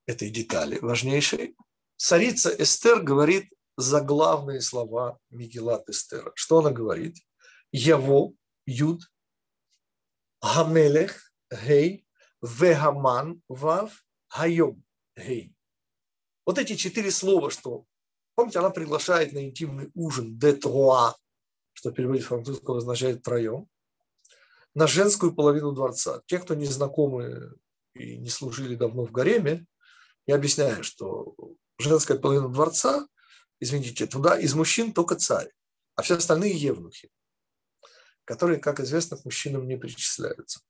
[0.07, 1.55] этой детали важнейшей.
[1.97, 6.33] Царица Эстер говорит заглавные слова Мигелат Эстера.
[6.35, 7.19] Что она говорит?
[7.71, 8.33] Яво,
[8.67, 9.03] Юд,
[10.43, 12.07] Гамелех, Гей,
[12.43, 14.83] Вегаман, Вав, Хайом,
[15.17, 15.55] Гей.
[16.45, 17.85] Вот эти четыре слова, что,
[18.35, 20.53] помните, она приглашает на интимный ужин де
[21.73, 23.69] что в переводе французского означает троем,
[24.75, 26.23] на женскую половину дворца.
[26.27, 27.55] Те, кто не знакомы
[27.95, 29.67] и не служили давно в гареме,
[30.27, 31.35] я объясняю, что
[31.79, 33.07] женская половина дворца
[33.63, 35.49] извините, туда из мужчин только царь,
[35.95, 37.11] а все остальные евнухи,
[38.25, 40.61] которые, как известно, к мужчинам не причисляются.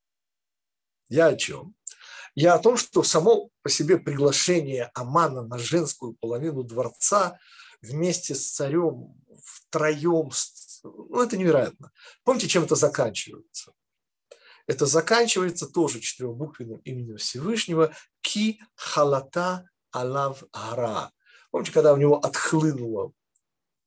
[1.08, 1.74] Я о чем?
[2.34, 7.38] Я о том, что само по себе приглашение Амана на женскую половину дворца
[7.80, 10.30] вместе с царем втроем,
[10.82, 11.90] ну, это невероятно.
[12.24, 13.72] Помните, чем это заканчивается?
[14.66, 21.10] Это заканчивается тоже четырехбуквенным именем Всевышнего Ки Халата Алав Ара.
[21.50, 23.12] Помните, когда у него отхлынула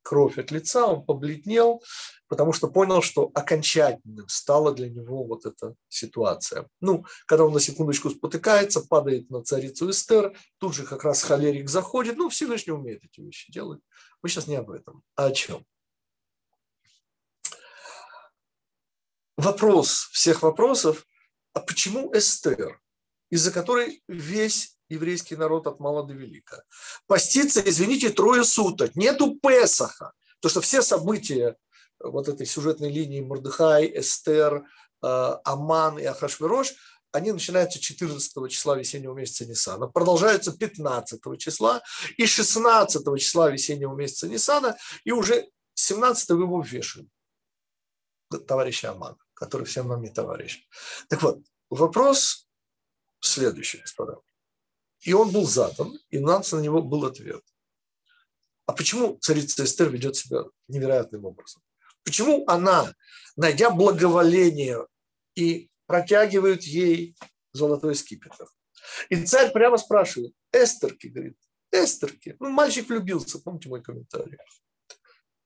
[0.02, 1.82] кровь от лица, он побледнел,
[2.28, 6.68] потому что понял, что окончательным стала для него вот эта ситуация.
[6.80, 11.68] Ну, когда он на секундочку спотыкается, падает на царицу Эстер, тут же как раз холерик
[11.68, 13.80] заходит, ну, Всевышний умеет эти вещи делать.
[14.22, 15.64] Мы сейчас не об этом, а о чем?
[19.36, 21.06] Вопрос всех вопросов,
[21.52, 22.80] а почему Эстер,
[23.30, 26.62] из-за которой весь еврейский народ от мала до велика.
[27.06, 28.94] Поститься, извините, трое суток.
[28.94, 30.12] Нету Песаха.
[30.40, 31.56] То, что все события
[31.98, 34.64] вот этой сюжетной линии Мордыхай, Эстер,
[35.02, 36.74] э, Аман и Ахашвирош,
[37.12, 41.82] они начинаются 14 числа весеннего месяца Нисана, продолжаются 15 числа
[42.16, 47.08] и 16 числа весеннего месяца Нисана, и уже 17 его вешают
[48.46, 50.66] товарища Амана, который всем нам не товарищ.
[51.08, 51.38] Так вот,
[51.70, 52.48] вопрос
[53.20, 54.16] следующий, господа.
[55.00, 57.42] И он был задан, и у нас на него был ответ.
[58.64, 61.62] А почему царица Эстер ведет себя невероятным образом?
[62.02, 62.92] Почему она,
[63.36, 64.86] найдя благоволение
[65.34, 67.14] и протягивает ей
[67.52, 68.46] золотой скипетр?
[69.10, 71.36] И царь прямо спрашивает, Эстерки, говорит,
[71.70, 74.38] Эстерки, ну, мальчик влюбился, помните мой комментарий.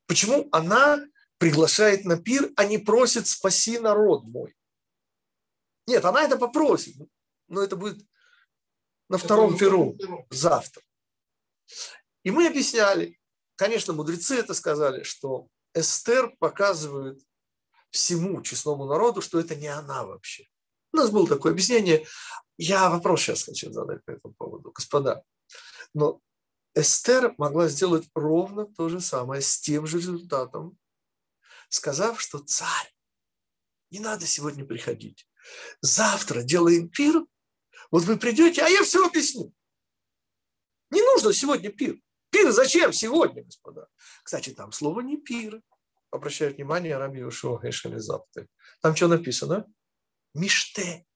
[0.07, 1.05] Почему она
[1.41, 4.55] приглашает на пир, а не просит «спаси народ мой»?
[5.87, 6.97] Нет, она это попросит,
[7.49, 8.07] но это будет
[9.09, 9.97] на втором перу
[10.29, 10.83] завтра.
[12.25, 13.19] И мы объясняли,
[13.57, 17.23] конечно, мудрецы это сказали, что Эстер показывает
[17.91, 20.45] всему честному народу, что это не она вообще.
[20.93, 22.07] У нас было такое объяснение.
[22.59, 24.73] Я вопрос сейчас хочу задать по этому поводу.
[24.73, 25.25] Господа,
[25.95, 26.21] но
[26.75, 30.79] Эстер могла сделать ровно то же самое с тем же результатом,
[31.71, 32.95] сказав, что царь,
[33.91, 35.27] не надо сегодня приходить.
[35.81, 37.25] Завтра делаем пир,
[37.91, 39.53] вот вы придете, а я все объясню.
[40.91, 41.99] Не нужно сегодня пир.
[42.31, 43.89] Пир зачем сегодня, господа?
[44.23, 45.63] Кстати, там слово не пир.
[46.11, 48.49] Обращаю внимание, Раби Запты.
[48.81, 49.67] Там что написано?
[50.35, 51.07] Миште.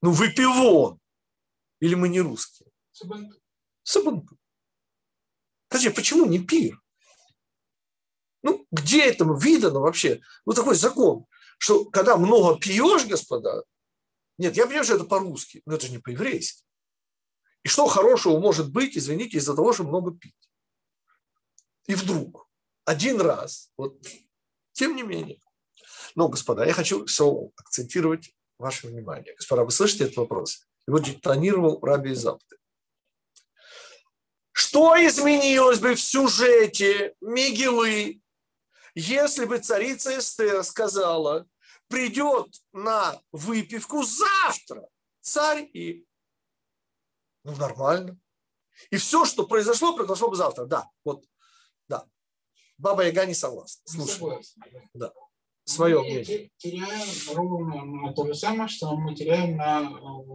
[0.00, 1.00] Ну, выпивон.
[1.80, 2.70] Или мы не русские?
[2.92, 3.40] Сабанту.
[3.82, 4.38] Сабанту.
[5.68, 6.81] Скажи, почему не пир?
[8.42, 10.20] Ну, где этому видано вообще?
[10.46, 11.26] Ну, такой закон,
[11.58, 13.64] что когда много пьешь, господа,
[14.38, 16.64] нет, я понимаю, что это по-русски, но это же не по-еврейски.
[17.62, 20.34] И что хорошего может быть, извините, из-за того, что много пить?
[21.86, 22.48] И вдруг,
[22.84, 23.96] один раз, вот,
[24.72, 25.40] тем не менее.
[26.14, 29.34] Но, господа, я хочу все акцентировать ваше внимание.
[29.34, 30.66] Господа, вы слышите этот вопрос?
[30.86, 32.56] Его детонировал Раби Запты.
[34.52, 38.21] Что изменилось бы в сюжете Мигелы,
[38.94, 41.46] если бы царица Эстер сказала,
[41.88, 44.88] придет на выпивку завтра
[45.20, 46.06] царь и
[47.44, 48.18] ну нормально.
[48.90, 50.64] И все, что произошло, произошло бы завтра.
[50.64, 51.24] Да, вот,
[51.88, 52.06] да.
[52.78, 53.82] Баба Яга не согласна.
[53.84, 54.44] Слушай.
[54.94, 55.12] Да
[55.64, 56.50] свое мнение.
[56.56, 59.90] теряем ровно на то же самое, что мы теряем на,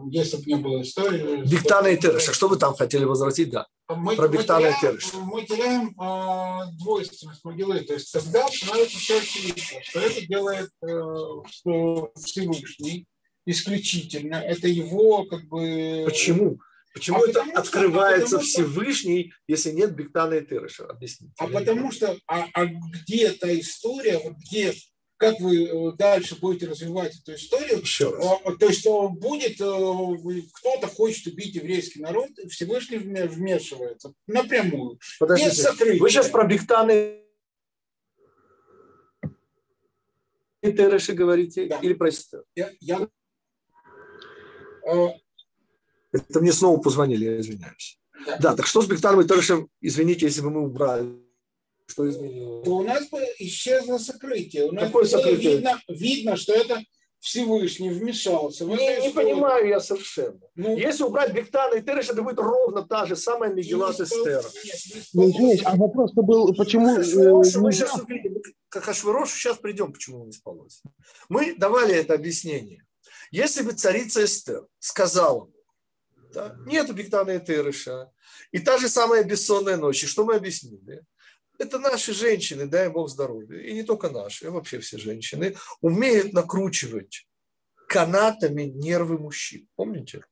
[0.10, 1.48] если бы не было истории.
[1.48, 2.34] Биктана и Тереша.
[2.34, 3.50] Что вы там хотели возвратить?
[3.50, 3.68] Да.
[3.90, 5.18] Мы, Про Биктана и Тереша.
[5.18, 7.80] Мы теряем э, двойственность могилы.
[7.82, 10.88] То есть тогда становится все очевидно, что это делает э,
[11.50, 13.06] что Всевышний
[13.46, 14.36] исключительно.
[14.36, 16.04] Это его как бы...
[16.06, 16.60] Почему?
[16.94, 20.86] Почему а это потому, открывается что, Всевышний, если нет Биктана и Тереша?
[20.86, 21.34] Объясните.
[21.38, 24.74] А потому что, а, а где эта история, вот где
[25.18, 27.80] как вы э, дальше будете развивать эту историю.
[27.80, 28.26] Еще раз.
[28.46, 35.00] А, то есть будет, э, кто-то хочет убить еврейский народ, Всевышний вмешивается напрямую.
[35.20, 37.24] Подождите, вы сейчас про Бихтаны
[40.62, 41.80] и Тереши говорите да.
[41.80, 42.10] или про?
[42.56, 43.08] Я, я...
[46.12, 48.00] Это мне снова позвонили, я извиняюсь.
[48.26, 51.27] Да, да так что с Бихтаном и Терешем, извините, если бы мы убрали
[51.88, 52.68] что изменилось?
[52.68, 54.66] У нас бы исчезло сокрытие.
[54.66, 55.56] У нас Какое сокрытие?
[55.56, 56.84] Видно, видно, что это
[57.20, 58.66] Всевышний вмешался.
[58.66, 60.40] В не, не понимаю я совершенно.
[60.56, 64.46] Ну, Если убрать Бектана и Тереш, это будет ровно та же самая Мегилат Эстер.
[65.14, 66.96] Ну, извините, а вопрос-то был, почему...
[66.96, 70.82] Хашвирош, мы сейчас увидим, к Хашвирошу сейчас придем, почему он не спалось.
[71.30, 72.86] Мы давали это объяснение.
[73.32, 75.50] Если бы царица Эстер сказала,
[76.34, 78.12] да, нет Бектана и Тереша,
[78.52, 81.04] и та же самая бессонная ночь, и что мы объяснили?
[81.58, 86.34] Это наши женщины, дай Бог здоровья, и не только наши, а вообще все женщины, умеют
[86.34, 87.28] накручивать
[87.88, 89.68] канатами нервы мужчин.
[89.76, 90.24] Помните?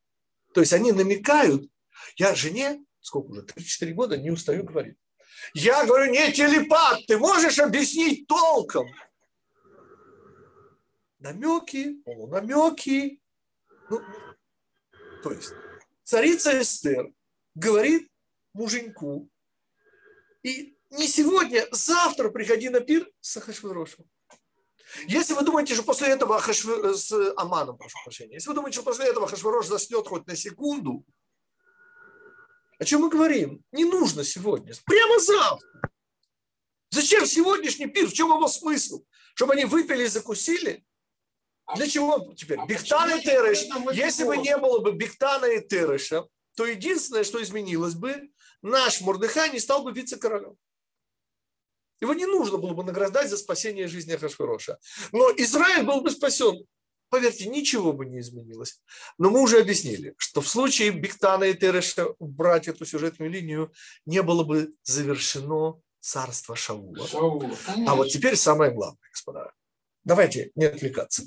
[0.54, 1.70] То есть они намекают,
[2.18, 4.98] я жене, сколько уже, 3-4 года не устаю говорить.
[5.54, 8.88] Я говорю, не телепат, ты можешь объяснить толком?
[11.20, 13.22] Намеки, полунамеки.
[13.90, 14.02] Ну,
[15.24, 15.54] то есть
[16.04, 17.12] царица Эстер
[17.56, 18.10] говорит
[18.54, 19.30] муженьку,
[20.44, 24.06] и не сегодня, завтра приходи на пир с Ахашвирошем.
[25.08, 26.96] Если вы думаете, что после этого Ахашвир...
[26.96, 31.06] с Аманом, прошу прощения, если вы думаете, что после этого Хашвирош заснет хоть на секунду,
[32.78, 33.64] о чем мы говорим?
[33.72, 35.92] Не нужно сегодня, прямо завтра.
[36.92, 38.08] Зачем сегодняшний пир?
[38.08, 39.04] В чем его смысл?
[39.34, 40.86] Чтобы они выпили и закусили?
[41.76, 42.60] Для чего теперь?
[42.60, 43.64] А Бихтана и Тереш.
[43.94, 48.30] Если бы не было бы Бихтана и Тереша, то единственное, что изменилось бы,
[48.62, 50.58] наш Мордыхай не стал бы вице-королем.
[52.06, 54.78] Его не нужно было бы награждать за спасение жизни Ахашвироша.
[55.12, 56.66] Но Израиль был бы спасен.
[57.10, 58.80] Поверьте, ничего бы не изменилось.
[59.18, 63.74] Но мы уже объяснили, что в случае Биктана и Тереша убрать эту сюжетную линию
[64.06, 67.08] не было бы завершено царство Шаула.
[67.08, 69.52] Шаула а вот теперь самое главное, господа.
[70.04, 71.24] Давайте не отвлекаться.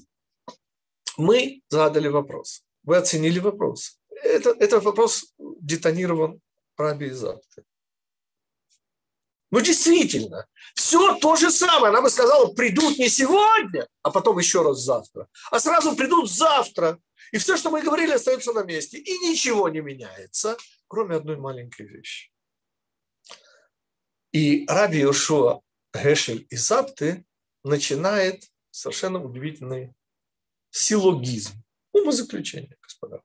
[1.17, 2.62] Мы задали вопрос.
[2.85, 3.99] Вы оценили вопрос.
[4.23, 6.41] Это, этот вопрос детонирован
[6.77, 7.64] Раби Изавты.
[9.51, 11.91] Ну, действительно, все то же самое.
[11.91, 16.99] Она бы сказала, придут не сегодня, а потом еще раз завтра, а сразу придут завтра.
[17.33, 18.99] И все, что мы говорили, остается на месте.
[18.99, 20.57] И ничего не меняется,
[20.87, 22.31] кроме одной маленькой вещи.
[24.33, 25.61] И Раби Йошуа
[25.95, 27.25] Гешель из Апты
[27.65, 29.95] начинает совершенно удивительный
[30.71, 31.63] силлогизм.
[31.93, 33.23] Умозаключение, господа.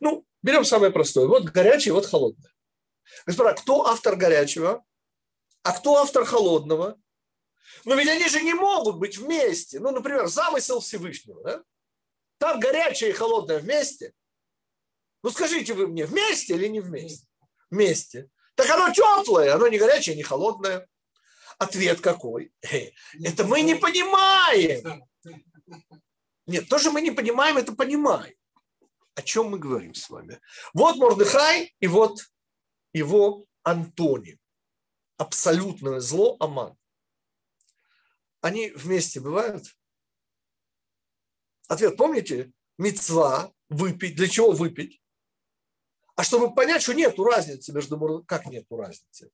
[0.00, 1.26] Ну, берем самое простое.
[1.26, 2.52] Вот горячее, вот холодное.
[3.26, 4.84] Господа, кто автор горячего?
[5.62, 6.98] А кто автор холодного?
[7.84, 9.78] Но ведь они же не могут быть вместе.
[9.78, 11.42] Ну, например, замысел Всевышнего.
[11.42, 11.62] Да?
[12.38, 14.12] Там горячее и холодное вместе.
[15.22, 17.26] Ну, скажите вы мне, вместе или не вместе?
[17.70, 18.28] Вместе.
[18.54, 20.88] Так оно теплое, оно не горячее, не холодное.
[21.58, 22.52] Ответ какой?
[23.22, 25.04] Это мы не понимаем.
[26.46, 28.34] Нет, то, что мы не понимаем, это понимаем.
[29.14, 30.40] О чем мы говорим с вами?
[30.72, 32.18] Вот Мордыхай и вот
[32.92, 34.39] его Антоний
[35.20, 36.78] абсолютное зло Аман.
[38.40, 39.76] Они вместе бывают?
[41.68, 42.52] Ответ, помните?
[42.78, 44.16] Мецва выпить.
[44.16, 45.02] Для чего выпить?
[46.16, 48.24] А чтобы понять, что нет разницы между...
[48.26, 49.30] Как нет разницы?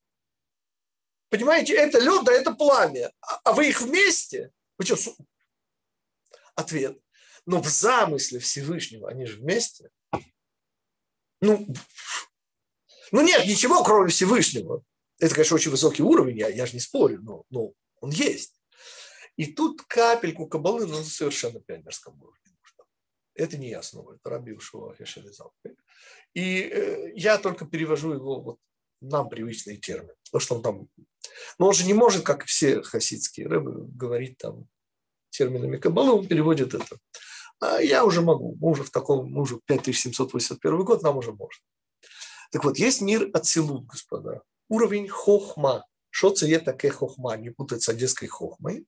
[1.28, 3.12] Понимаете, это лед, да это пламя.
[3.20, 4.50] А, а вы их вместе?
[4.78, 5.16] Вы что?
[6.56, 7.00] Ответ.
[7.46, 9.90] Но в замысле Всевышнего они же вместе.
[11.40, 11.64] Ну,
[13.12, 14.82] ну нет ничего, кроме Всевышнего.
[15.18, 18.54] Это, конечно, очень высокий уровень, я, я же не спорю, но, но он есть.
[19.36, 22.40] И тут капельку кабалы на совершенно пионерском уровне.
[23.34, 24.94] Это не я снова, это Раби Ушуа.
[26.32, 28.58] И э, я только перевожу его вот
[29.02, 30.14] нам привычные термины.
[30.24, 30.88] Потому что он там...
[31.58, 34.66] Но он же не может, как все хасидские рыбы, говорить там
[35.28, 36.96] терминами кабалы, он переводит это.
[37.60, 38.56] А я уже могу.
[38.58, 41.62] Мы уже в таком, мы уже 5781 год, нам уже можно.
[42.52, 45.84] Так вот, есть мир Ацилут, господа уровень хохма.
[46.10, 47.36] Что це такое хохма?
[47.36, 48.86] Не путать с одесской хохмой.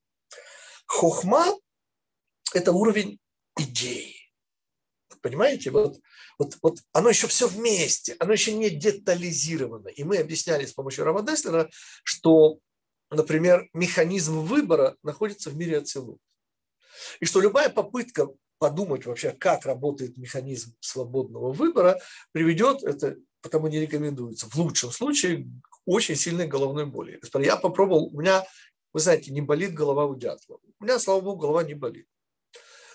[0.87, 1.45] Хохма–
[2.55, 3.19] это уровень
[3.59, 4.15] идеи.
[5.21, 5.71] Понимаете?
[5.71, 6.01] Вот,
[6.39, 9.89] вот, вот оно еще все вместе, оно еще не детализировано.
[9.89, 11.69] И мы объясняли с помощью Рава Деслера,
[12.03, 12.59] что,
[13.11, 16.21] например, механизм выбора находится в мире Ацилут.
[17.21, 22.01] И что любая попытка подумать вообще, как работает механизм свободного выбора,
[22.33, 25.49] приведет, это потому не рекомендуется, в лучшем случае
[25.89, 27.19] очень сильной головной боли.
[27.39, 28.45] Я попробовал, у меня,
[28.93, 30.59] вы знаете, не болит голова у дятла.
[30.79, 32.07] У меня, слава богу, голова не болит.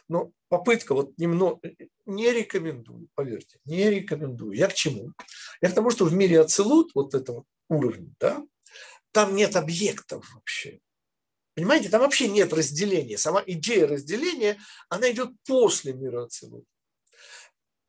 [0.08, 1.60] Но попытка вот немного,
[2.06, 4.52] не рекомендую, поверьте, не рекомендую.
[4.52, 5.12] Я к чему?
[5.62, 8.46] Я к тому, что в мире ацелут, вот этого уровня, да,
[9.12, 10.80] там нет объектов вообще.
[11.56, 13.18] Понимаете, там вообще нет разделения.
[13.18, 16.66] Сама идея разделения, она идет после мира ацелут.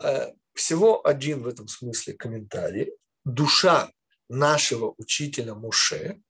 [0.02, 2.92] Э, всего один в этом смысле комментарий.
[3.24, 3.90] Душа
[4.28, 6.22] нашего учителя Муше,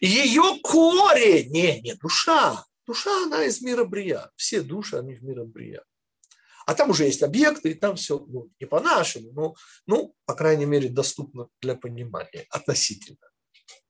[0.00, 5.44] ее корень, не, не душа, душа она из мира Брия, все души они в мире
[5.44, 5.82] Брия.
[6.66, 9.54] А там уже есть объекты, и там все ну, не по-нашему, но,
[9.86, 13.18] ну, по крайней мере, доступно для понимания относительно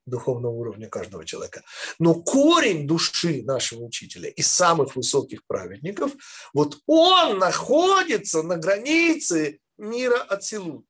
[0.07, 1.63] духовного уровня каждого человека.
[1.99, 6.13] Но корень души нашего учителя из самых высоких праведников,
[6.53, 10.87] вот он находится на границе мира Ацилут.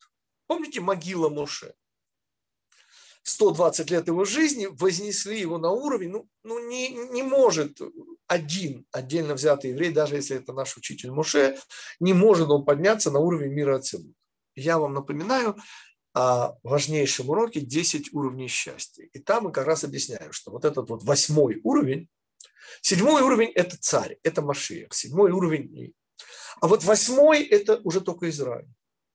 [0.47, 1.75] Помните могила Моше?
[3.25, 7.81] 120 лет его жизни вознесли его на уровень, ну, ну не, не может
[8.27, 11.59] один отдельно взятый еврей, даже если это наш учитель Муше,
[12.01, 14.15] не может он подняться на уровень мира Ацилут.
[14.55, 15.57] я вам напоминаю
[16.15, 19.05] о важнейшем уроке 10 уровней счастья.
[19.13, 22.09] И там мы как раз объясняем, что вот этот вот восьмой уровень,
[22.83, 25.95] седьмой уровень– это царь, это Машиях, седьмой уровень
[26.63, 28.69] а вот восьмой– это уже только Израиль.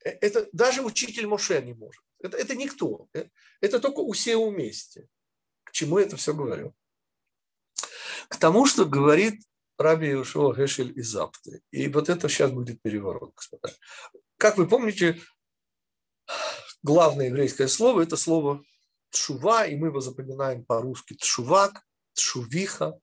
[0.03, 2.03] Э, это даже учитель Моше не может.
[2.19, 3.07] Это, это никто.
[3.13, 3.25] Э,
[3.61, 5.07] это только у все вместе.
[5.63, 6.75] К чему я это все говорю?
[8.29, 9.41] К тому, что говорит
[9.77, 11.61] Раби Иошуа Гешель из Апты.
[11.71, 13.73] И вот это сейчас будет переворот, господа.
[14.37, 15.21] Как вы помните,
[16.81, 18.63] главное еврейское слово– это слово
[19.11, 21.83] тшува, и мы его запоминаем по-русски тшувак,
[22.13, 22.99] тшувиха.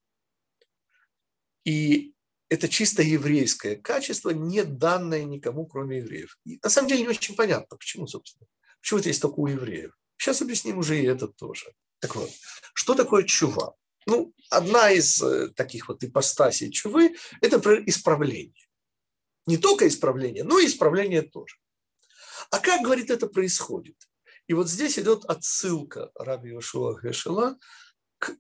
[1.64, 2.13] И
[2.48, 6.38] это чисто еврейское качество, не данное никому, кроме евреев.
[6.44, 8.46] И на самом деле не очень понятно, почему, собственно.
[8.80, 9.96] Почему это есть только у евреев.
[10.18, 11.72] Сейчас объясним уже и это тоже.
[12.00, 12.30] Так вот,
[12.74, 13.74] что такое чува?
[14.06, 18.68] Ну, одна из э, таких вот ипостасей чувы– это исправление.
[19.46, 21.56] Не только исправление, но и исправление тоже.
[22.50, 23.96] А как, говорит, это происходит?
[24.46, 27.58] И вот здесь идет отсылка Раби Йошуа Гешела
[28.18, 28.36] к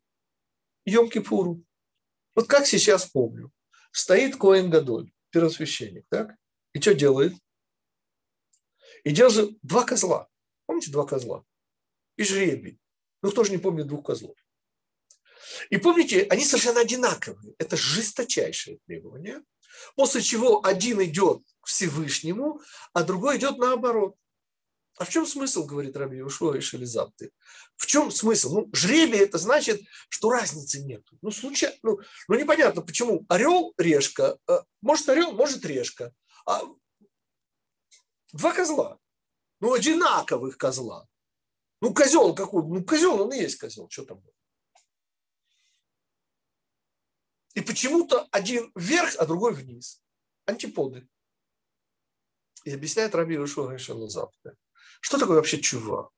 [0.86, 1.62] Йом-Кипуру.
[2.34, 3.50] Вот как сейчас помню
[3.94, 6.34] стоит Коэн Гадоль, первосвященник, так?
[6.72, 7.32] И что делает?
[9.04, 10.28] И держит два козла.
[10.66, 11.44] Помните два козла?
[12.16, 12.80] И жребий.
[13.22, 14.36] Ну, кто же не помнит двух козлов?
[15.70, 17.54] И помните, они совершенно одинаковые.
[17.58, 19.42] Это жесточайшее требование.
[19.94, 22.60] После чего один идет к Всевышнему,
[22.92, 24.16] а другой идет наоборот.
[24.96, 27.32] А в чем смысл, говорит Раби Ушуа и Шелезапты?
[27.76, 28.54] В чем смысл?
[28.54, 31.04] Ну, жребий это значит, что разницы нет.
[31.20, 33.26] Ну, случай, ну, ну, непонятно, почему.
[33.28, 34.38] Орел, решка.
[34.48, 36.12] Э, может орел, может решка.
[36.46, 36.62] А
[38.32, 38.98] два козла.
[39.60, 41.08] Ну, одинаковых козла.
[41.80, 42.62] Ну, козел какой?
[42.62, 43.88] Ну, козел, он и есть козел.
[43.90, 44.22] Что там?
[47.54, 50.02] И почему-то один вверх, а другой вниз.
[50.46, 51.08] Антиподы.
[52.64, 54.56] И объясняет Раби Ишуа Шелезапты.
[55.04, 56.08] Что такое вообще чува?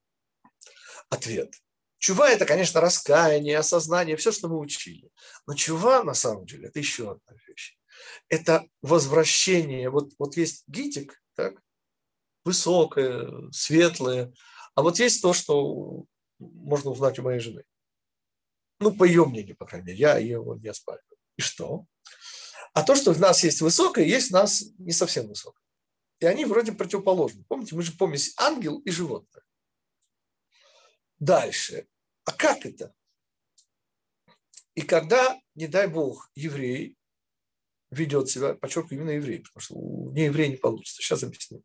[1.10, 1.52] Ответ.
[1.98, 5.10] Чува– это, конечно, раскаяние, осознание, все, что мы учили.
[5.44, 7.76] Но чува, на самом деле, это еще одна вещь.
[8.28, 9.90] Это возвращение.
[9.90, 11.60] Вот, вот есть гитик, так?
[12.44, 14.32] высокое, светлое.
[14.76, 16.04] А вот есть то, что
[16.38, 17.64] можно узнать у моей жены.
[18.78, 19.98] Ну, по ее мнению, по крайней мере.
[19.98, 21.18] Я его не оспариваю.
[21.36, 21.86] И что?
[22.72, 25.65] А то, что в нас есть высокое, есть в нас не совсем высокое.
[26.20, 27.44] И они вроде противоположны.
[27.44, 29.44] Помните, мы же помесь ангел и животное.
[31.18, 31.86] Дальше.
[32.24, 32.94] А как это?
[34.74, 36.96] И когда, не дай бог, еврей
[37.90, 39.74] ведет себя, подчеркиваю, именно еврей, потому что
[40.12, 41.62] не еврей не получится, сейчас объясню.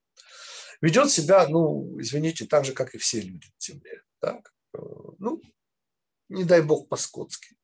[0.82, 4.04] Ведет себя, ну, извините, так же, как и все люди на земле.
[4.20, 4.54] Так?
[4.74, 5.42] Ну,
[6.30, 7.56] не дай бог по-скотски.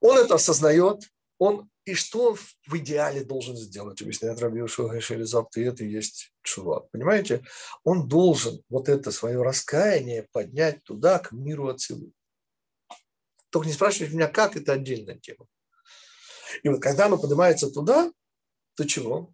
[0.00, 1.02] Он это осознает,
[1.38, 6.80] он и что в идеале должен сделать, объясняет Раби Ушуа Шелезап, и это есть чува.
[6.90, 7.44] Понимаете?
[7.84, 12.12] Он должен вот это свое раскаяние поднять туда, к миру Ацилу.
[13.50, 15.46] Только не спрашивайте меня, как, это отдельная тема.
[16.64, 18.10] И вот когда оно поднимается туда,
[18.74, 19.32] то чего?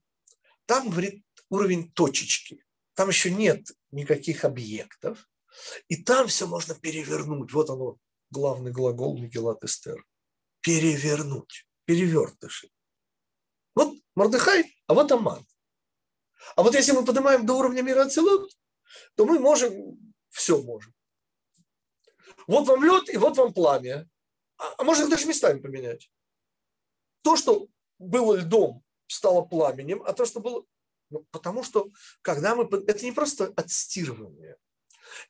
[0.67, 2.63] Там, говорит, уровень точечки.
[2.95, 5.27] Там еще нет никаких объектов.
[5.89, 7.53] И там все можно перевернуть.
[7.53, 7.97] Вот оно,
[8.31, 10.05] главный глагол Мегелат Эстер.
[10.61, 12.71] Перевернуть перевертыши.
[13.75, 15.47] Вот Мордыхай, а вот Аман.
[16.57, 18.51] А вот если мы поднимаем до уровня мира Ацелот,
[19.15, 20.93] то мы можем, все можем.
[22.47, 24.09] Вот вам лед и вот вам пламя.
[24.59, 26.11] А, а можно даже местами поменять.
[27.23, 27.69] То, что
[27.99, 30.65] было льдом, стало пламенем, а то, что было...
[31.11, 31.91] Ну, потому что
[32.23, 32.65] когда мы...
[32.65, 34.57] Это не просто отстирывание.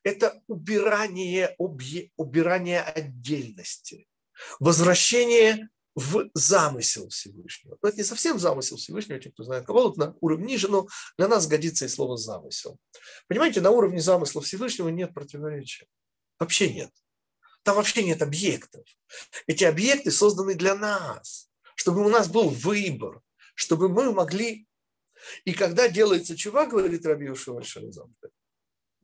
[0.02, 4.08] Это убирание, убирание отдельности.
[4.60, 7.78] Возвращение в замысел Всевышнего.
[7.82, 10.88] Но это не совсем замысел Всевышнего, те, кто знает Кабалу, на уровне ниже, но
[11.18, 12.78] для нас годится и слово замысел.
[13.28, 15.86] Понимаете, на уровне замысла Всевышнего нет противоречия.
[16.38, 16.90] Вообще нет.
[17.62, 18.84] Там вообще нет объектов.
[19.46, 23.20] Эти объекты созданы для нас, чтобы у нас был выбор,
[23.54, 24.66] чтобы мы могли...
[25.44, 27.62] И когда делается чува, говорит Раби Ушуа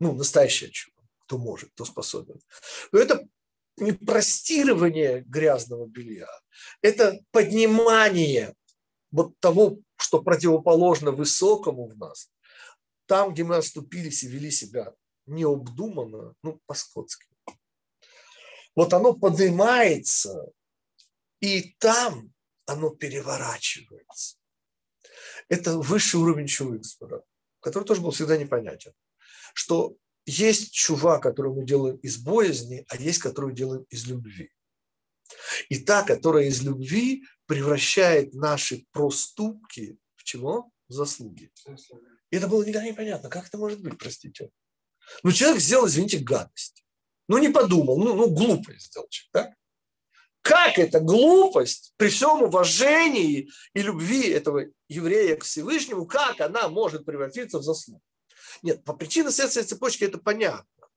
[0.00, 2.40] ну, настоящая чува, кто может, кто способен,
[2.90, 3.28] то это
[3.80, 6.28] не простирование грязного белья,
[6.82, 8.54] это поднимание
[9.10, 12.30] вот того, что противоположно высокому в нас,
[13.06, 14.94] там, где мы оступились и вели себя
[15.26, 17.26] необдуманно, ну, по-скотски.
[18.74, 20.52] Вот оно поднимается,
[21.40, 22.32] и там
[22.66, 24.36] оно переворачивается.
[25.48, 26.80] Это высший уровень чувы,
[27.60, 28.92] который тоже был всегда непонятен.
[29.54, 29.96] Что
[30.28, 34.50] есть чува, которую мы делаем из боязни, а есть, которую делаем из любви.
[35.68, 40.70] И та, которая из любви, превращает наши проступки в чего?
[40.88, 41.50] заслуги.
[42.30, 43.28] И это было никогда непонятно.
[43.28, 44.50] Как это может быть, простите?
[45.22, 46.84] Ну, человек сделал, извините, гадость.
[47.28, 49.58] Ну, не подумал, ну, ну глупость сделал человек, так?
[50.40, 57.04] Как эта глупость при всем уважении и любви этого еврея к Всевышнему, как она может
[57.04, 58.02] превратиться в заслугу?
[58.62, 60.88] Нет, по причине следственной цепочки это понятно.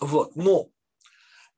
[0.00, 0.70] Вот, но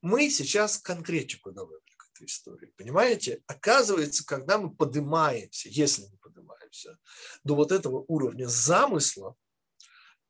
[0.01, 2.73] мы сейчас конкретику добавили к этой истории.
[2.77, 3.43] Понимаете?
[3.47, 6.99] Оказывается, когда мы поднимаемся, если мы поднимаемся
[7.45, 9.37] до вот этого уровня замысла,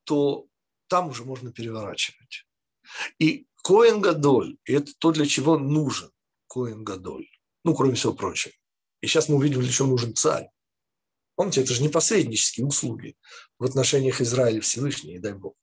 [0.03, 0.47] то
[0.87, 2.45] там уже можно переворачивать.
[3.19, 6.11] И Коэн Гадоль, и это то, для чего нужен
[6.47, 7.29] Коэн Гадоль.
[7.63, 8.53] Ну, кроме всего прочего.
[9.01, 10.49] И сейчас мы увидим, для чего нужен царь.
[11.35, 13.15] Помните, это же не посреднические услуги
[13.61, 15.53] в отношениях Израиля Всевышний, дай Бог.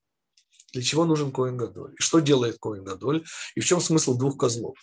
[0.71, 1.93] Для чего нужен Коин Гадоль?
[1.99, 3.25] И что делает Коин Гадоль?
[3.55, 4.77] И в чем смысл двух козлов?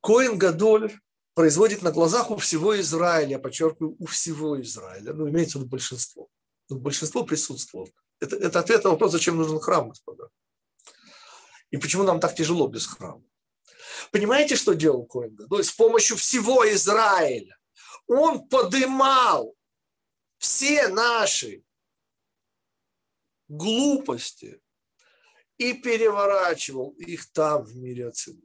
[0.00, 0.92] Коин Гадоль
[1.34, 6.28] производит на глазах у всего Израиля, подчеркиваю, у всего Израиля, ну, имеется в виду большинство.
[6.68, 7.88] Ну, большинство присутствовало.
[8.20, 10.28] Это, это ответ на вопрос, зачем нужен храм, господа.
[11.72, 13.24] И почему нам так тяжело без храма.
[14.12, 15.64] Понимаете, что делал Коин Гадоль?
[15.64, 17.56] С помощью всего Израиля.
[18.06, 19.55] Он подымал
[20.46, 21.64] все наши
[23.48, 24.62] глупости
[25.58, 28.44] и переворачивал их там, в мире Ацилут.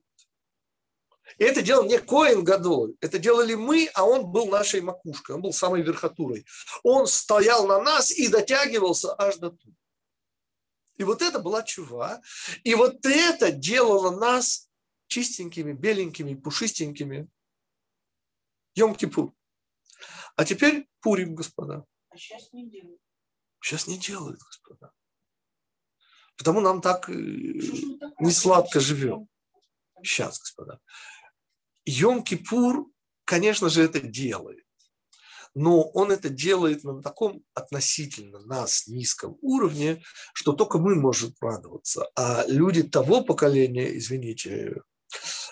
[1.37, 5.43] И это делал не Коин Гадоль, это делали мы, а он был нашей макушкой, он
[5.43, 6.45] был самой верхотурой.
[6.81, 9.75] Он стоял на нас и дотягивался аж до туда.
[10.97, 12.21] И вот это была чува.
[12.63, 14.69] И вот это делало нас
[15.07, 17.29] чистенькими, беленькими, пушистенькими.
[18.75, 19.31] Йом-Кипур.
[20.35, 21.83] А теперь Пурим, господа.
[22.11, 23.01] А сейчас не делают.
[23.61, 24.91] Сейчас не делают, господа.
[26.37, 29.27] Потому нам так э, не сладко живем.
[30.03, 30.79] Сейчас, господа.
[31.87, 32.85] Йом-Кипур,
[33.25, 34.65] конечно же, это делает.
[35.53, 40.01] Но он это делает на таком относительно нас низком уровне,
[40.33, 42.09] что только мы можем радоваться.
[42.15, 44.81] А люди того поколения, извините,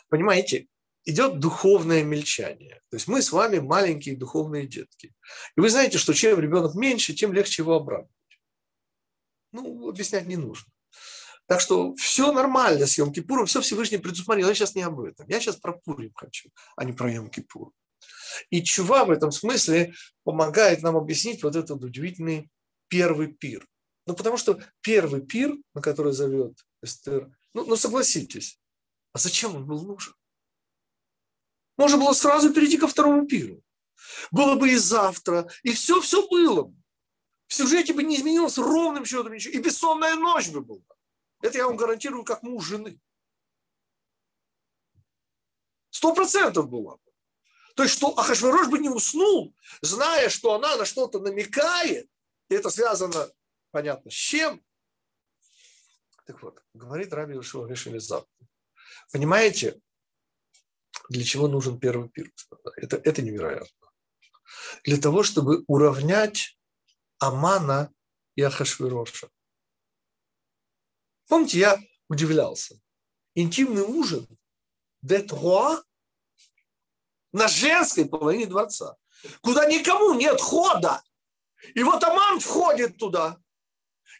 [0.09, 0.67] понимаете,
[1.05, 2.81] идет духовное мельчание.
[2.89, 5.13] То есть мы с вами маленькие духовные детки.
[5.55, 8.11] И вы знаете, что чем ребенок меньше, тем легче его обрадовать.
[9.51, 10.71] Ну, объяснять не нужно.
[11.47, 14.47] Так что все нормально с Йом Кипуром, все Всевышний предусмотрел.
[14.47, 15.27] Я сейчас не об этом.
[15.27, 17.71] Я сейчас про Пурим хочу, а не про Йом Кипур.
[18.51, 19.93] И чува в этом смысле
[20.23, 22.51] помогает нам объяснить вот этот удивительный
[22.87, 23.67] первый пир.
[24.05, 28.59] Ну, потому что первый пир, на который зовет Эстер, ну, ну согласитесь,
[29.13, 30.13] а зачем он был нужен?
[31.79, 33.63] Можно было сразу перейти ко второму пиру.
[34.31, 36.75] Было бы и завтра, и все-все было бы.
[37.47, 39.53] В сюжете бы не изменилось ровным счетом ничего.
[39.53, 40.83] И бессонная ночь бы была.
[41.41, 42.99] Это я вам гарантирую, как муж жены.
[45.89, 47.11] Сто процентов была бы.
[47.77, 52.09] То есть, что Ахашвирош бы не уснул, зная, что она на что-то намекает,
[52.49, 53.31] и это связано,
[53.71, 54.61] понятно, с чем.
[56.25, 58.25] Так вот, говорит Раби Ишуа Вишелизав.
[59.13, 59.79] Понимаете,
[61.09, 62.31] для чего нужен первый пир?
[62.77, 63.89] Это, это невероятно.
[64.83, 66.57] Для того, чтобы уравнять
[67.19, 67.91] Амана
[68.35, 69.29] и Ахашвироша.
[71.27, 72.79] Помните, я удивлялся.
[73.35, 74.27] Интимный ужин
[75.01, 75.25] де
[77.31, 78.97] на женской половине дворца,
[79.41, 81.03] куда никому нет хода.
[81.75, 83.37] И вот Аман входит туда.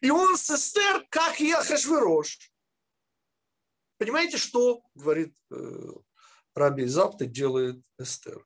[0.02, 2.52] И он с Эстер, как и Ахашвирош.
[3.98, 5.56] Понимаете, что говорит э,
[6.56, 8.46] Раби Запта делает Эстер.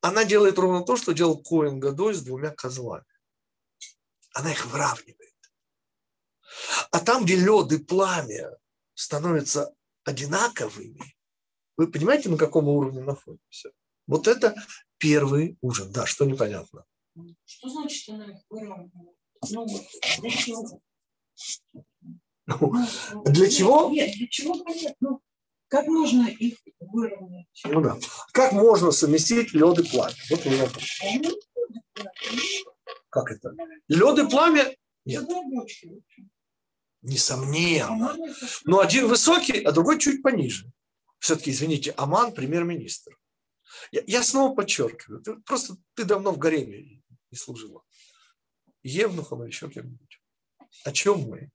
[0.00, 3.04] Она делает ровно то, что делал Коин Годой с двумя козлами.
[4.34, 5.34] Она их выравнивает.
[6.90, 8.50] А там, где лед и пламя
[8.94, 9.74] становятся
[10.04, 11.16] одинаковыми,
[11.76, 13.72] вы понимаете, на каком уровне находимся?
[14.06, 14.54] Вот это
[14.98, 15.90] первый ужин.
[15.92, 16.84] Да, что непонятно.
[17.44, 19.16] Что значит она их выравнивает?
[19.50, 19.66] Ну,
[20.20, 20.80] для чего?
[22.46, 23.90] Ну, для чего?
[23.90, 25.18] Нет, для чего понятно?
[25.68, 27.46] Как можно их выровнять?
[27.64, 27.98] Ну да.
[28.32, 30.14] Как можно совместить лед и пламя?
[30.30, 30.68] Вот у меня
[33.10, 33.54] Как это?
[33.88, 34.76] Лед и пламя?
[35.04, 35.28] Нет.
[37.02, 38.16] Несомненно.
[38.64, 40.70] Но один высокий, а другой чуть пониже.
[41.18, 43.18] Все-таки, извините, Аман премьер-министр.
[43.90, 47.82] Я, я снова подчеркиваю, ты, просто ты давно в гареме не служила.
[48.82, 50.20] Евнухом или еще кем-нибудь.
[50.84, 51.50] О чем мы?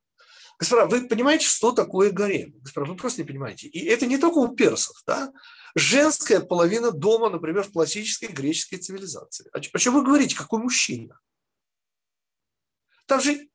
[0.60, 2.52] Господа, вы понимаете, что такое гарем?
[2.60, 3.68] Господа, вы просто не понимаете.
[3.68, 5.32] И это не только у персов, да?
[5.74, 9.50] Женская половина дома, например, в классической греческой цивилизации.
[9.54, 10.36] О чем вы говорите?
[10.36, 11.20] Какой мужчина?
[13.06, 13.50] Там же,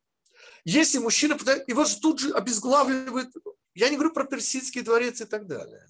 [0.65, 3.35] если мужчина, его же тут же обезглавливают,
[3.75, 5.87] я не говорю про персидский дворец и так далее.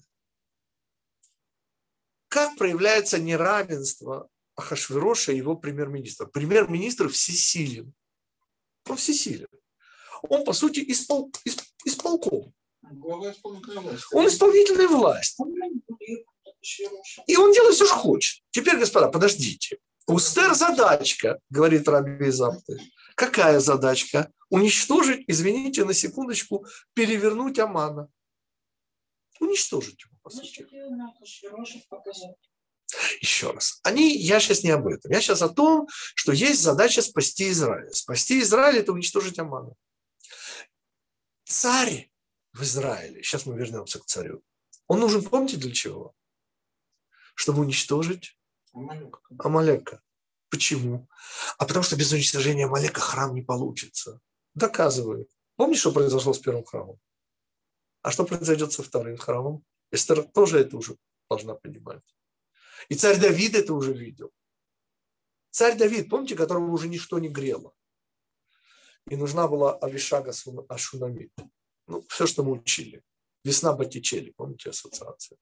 [2.27, 6.25] Как проявляется неравенство Ахашвероша и его премьер-министра.
[6.25, 7.93] Премьер-министр всесилен.
[8.89, 9.47] Он всесилен.
[10.29, 11.31] Он, по сути, испол,
[11.85, 12.53] исполком.
[14.13, 15.37] Он исполнительная власть.
[17.27, 18.43] И он делает все, что хочет.
[18.51, 19.79] Теперь, господа, подождите.
[20.07, 22.79] У Стер задачка, говорит Раби Запты.
[23.15, 24.31] Какая задачка?
[24.49, 28.09] Уничтожить, извините, на секундочку, перевернуть Амана.
[29.39, 30.67] Уничтожить его, по сути.
[33.19, 33.79] Еще раз.
[33.83, 35.11] Они, я сейчас не об этом.
[35.11, 37.91] Я сейчас о том, что есть задача спасти Израиль.
[37.91, 39.73] Спасти Израиль– это уничтожить Амана.
[41.43, 42.11] Царь
[42.53, 44.43] в Израиле, сейчас мы вернемся к царю,
[44.87, 46.15] он нужен, помните, для чего?
[47.35, 48.37] Чтобы уничтожить
[48.73, 50.01] Амалека.
[50.49, 51.09] Почему?
[51.57, 54.21] А потому что без уничтожения Амалека храм не получится.
[54.53, 55.27] Доказываю.
[55.55, 56.99] Помните, что произошло с первым храмом?
[58.01, 59.65] А что произойдет со вторым храмом?
[59.91, 60.97] Эстер тоже это уже
[61.29, 62.03] должна понимать.
[62.89, 64.31] И царь Давид это уже видел.
[65.49, 67.73] Царь Давид, помните, которого уже ничто не грело.
[69.09, 70.31] И нужна была Авишага
[70.69, 71.31] Ашунамит.
[71.87, 73.03] Ну, все, что мы учили.
[73.43, 75.37] Весна Батичели, помните ассоциация?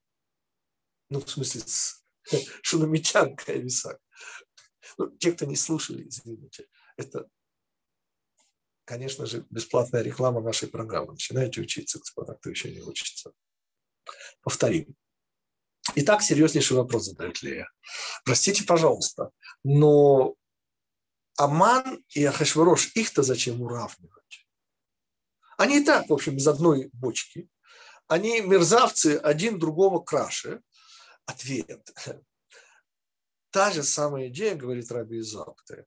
[1.08, 2.04] Ну, в смысле, с
[2.62, 3.98] шунамитянка Ависак.
[4.98, 6.66] Ну, те, кто не слушали, извините,
[6.98, 7.28] это,
[8.84, 11.12] конечно же, бесплатная реклама нашей программы.
[11.12, 13.32] Начинайте учиться, господа, кто еще не учится.
[14.42, 14.94] Повторим.
[15.96, 17.70] Итак, серьезнейший вопрос задает Лея.
[18.24, 19.30] Простите, пожалуйста,
[19.62, 20.34] но
[21.36, 24.46] Аман и Ахашварош, их-то зачем уравнивать?
[25.56, 27.48] Они и так, в общем, из одной бочки.
[28.06, 30.60] Они мерзавцы, один другого краше.
[31.26, 31.90] Ответ.
[33.50, 35.86] Та же самая идея, говорит Раби Изакте.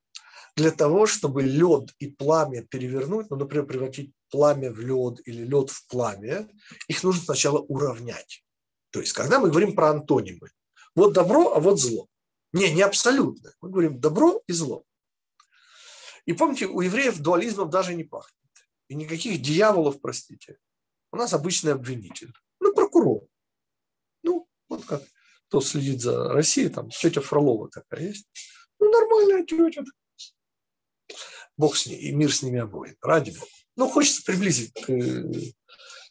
[0.55, 5.69] Для того, чтобы лед и пламя перевернуть, ну, например, превратить пламя в лед или лед
[5.69, 6.49] в пламя,
[6.87, 8.43] их нужно сначала уравнять.
[8.89, 10.49] То есть, когда мы говорим про антонимы,
[10.95, 12.07] вот добро, а вот зло.
[12.53, 13.53] Не, не абсолютно.
[13.61, 14.83] Мы говорим добро и зло.
[16.27, 18.35] И помните, у евреев дуализмом даже не пахнет.
[18.89, 20.59] И никаких дьяволов, простите.
[21.11, 22.31] У нас обычный обвинитель.
[22.59, 23.25] Ну, прокурор.
[24.23, 25.01] Ну, вот как
[25.47, 28.27] кто следит за Россией, там тетя Фролова такая есть.
[28.79, 29.83] Ну, нормальная тетя.
[31.55, 32.95] Бог с ней, и мир с ними обоим.
[33.01, 33.47] Ради Бога.
[33.77, 34.87] Ну, хочется приблизить к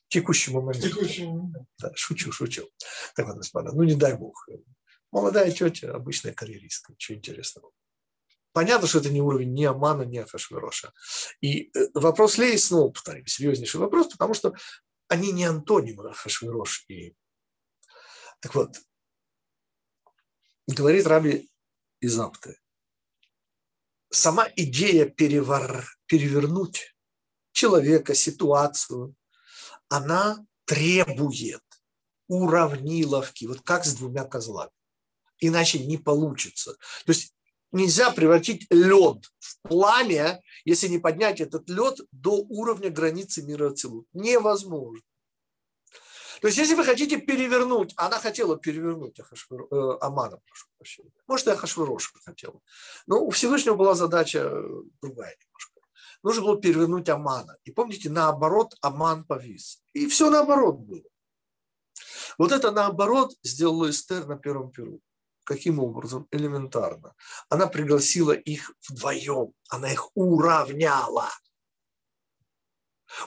[0.08, 0.88] текущему моменту.
[0.88, 2.68] Текущему Да, шучу, шучу.
[3.14, 4.48] Так вот, господа, ну не дай бог.
[5.12, 7.70] Молодая тетя, обычная карьеристка, ничего интересного.
[8.56, 10.94] Понятно, что это не уровень ни Амана, ни Ахашвероша.
[11.42, 14.54] И э, вопрос Леи, снова повторим, серьезнейший вопрос, потому что
[15.08, 17.14] они не антонимы Ахашверош и...
[18.40, 18.80] Так вот,
[20.66, 21.50] говорит Раби
[22.00, 22.58] Изапте,
[24.08, 25.84] сама идея перевор...
[26.06, 26.96] перевернуть
[27.52, 29.14] человека, ситуацию,
[29.90, 31.62] она требует
[32.26, 34.72] уравниловки, вот как с двумя козлами.
[35.40, 36.78] Иначе не получится.
[37.04, 37.35] То есть
[37.72, 44.06] нельзя превратить лед в пламя, если не поднять этот лед до уровня границы мира Ацилут.
[44.12, 45.02] Невозможно.
[46.40, 51.10] То есть, если вы хотите перевернуть, она хотела перевернуть Ахашвир, э, Амана, прошу прощения.
[51.26, 52.60] Может, и Ахашвироша хотела.
[53.06, 54.42] Но у Всевышнего была задача
[55.00, 55.76] другая немножко
[56.26, 57.56] нужно было перевернуть Амана.
[57.64, 59.80] И помните, наоборот, Аман повис.
[59.92, 61.04] И все наоборот было.
[62.36, 65.00] Вот это наоборот сделала Эстер на первом перу.
[65.46, 66.26] Каким образом?
[66.32, 67.14] Элементарно.
[67.48, 69.52] Она пригласила их вдвоем.
[69.68, 71.30] Она их уравняла.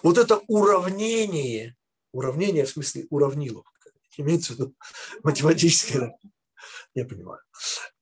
[0.03, 1.77] Вот это уравнение,
[2.11, 4.75] уравнение в смысле уравниловка, имеется в виду
[5.23, 6.19] математическое,
[6.93, 7.41] я понимаю.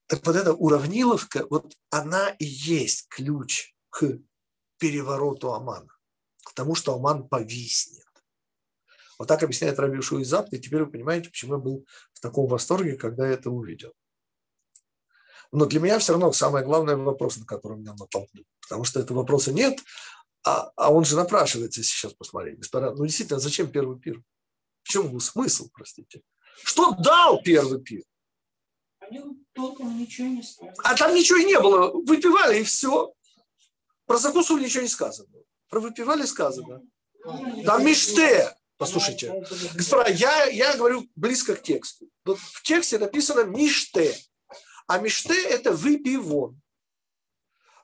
[0.07, 4.17] Так вот эта уравниловка, вот она и есть ключ к
[4.79, 5.93] перевороту Амана,
[6.43, 8.07] к тому, что Аман повиснет.
[9.19, 12.47] Вот так объясняет Раби Шу Изапт, и теперь вы понимаете, почему я был в таком
[12.47, 13.93] восторге, когда я это увидел.
[15.51, 18.45] Но для меня все равно самый главный вопрос, на который меня натолкнул.
[18.61, 19.79] Потому что этого вопроса нет,
[20.43, 22.57] а, а он же напрашивается сейчас посмотреть.
[22.59, 24.21] Господа, ну действительно, зачем первый пир?
[24.83, 26.21] В чем был смысл, простите?
[26.63, 28.03] Что дал первый пир?
[30.51, 30.73] Сказали.
[30.83, 31.91] А там ничего и не было.
[31.91, 33.13] Выпивали и все.
[34.05, 35.29] Про закусывали ничего не сказано.
[35.69, 36.81] Про выпивали сказано.
[37.65, 38.55] Там миште.
[38.77, 39.43] Послушайте,
[39.73, 42.07] господа, я, я говорю близко к тексту.
[42.25, 44.15] Вот в тексте написано миште.
[44.87, 46.59] А миште– это выпивон.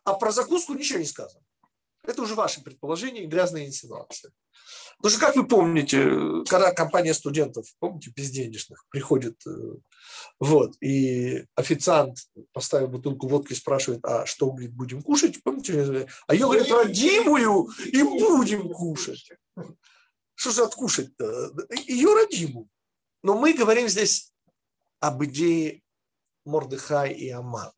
[0.05, 1.43] А про закуску ничего не сказано.
[2.05, 4.31] Это уже ваши предположения и грязные инсинуации.
[4.97, 9.51] Потому что, как вы помните, когда компания студентов, помните, безденежных, приходит, э,
[10.39, 12.19] вот, и официант,
[12.53, 15.41] поставив бутылку водки, спрашивает, а что, говорит, будем кушать?
[15.43, 19.29] Помните, а ее, говорит, родимую и будем кушать.
[20.35, 21.53] Что же откушать-то?
[21.85, 22.69] Ее родимую.
[23.23, 24.33] Но мы говорим здесь
[24.99, 25.82] об идее
[26.45, 27.71] Мордыхай и Аман.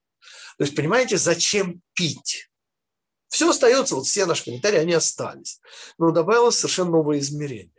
[0.58, 2.50] То есть, понимаете, зачем пить?
[3.28, 5.60] Все остается, вот все наши комментарии, они остались.
[5.98, 7.72] Но добавилось совершенно новое измерение.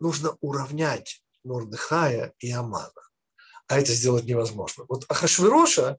[0.00, 2.92] Нужно уравнять Мордыхая и Амана.
[3.68, 4.86] А это сделать невозможно.
[4.88, 5.98] Вот Ахашвироша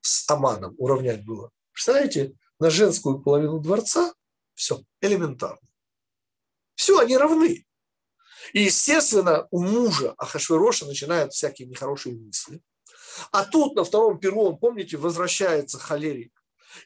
[0.00, 1.50] с Аманом уравнять было.
[1.72, 4.12] Представляете, на женскую половину дворца
[4.54, 5.66] все элементарно.
[6.74, 7.66] Все, они равны.
[8.52, 12.60] И, естественно, у мужа Ахашвироша начинают всякие нехорошие мысли.
[13.32, 16.32] А тут на втором перу, он, помните, возвращается холерик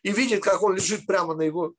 [0.02, 1.74] и видит, как он лежит прямо на его...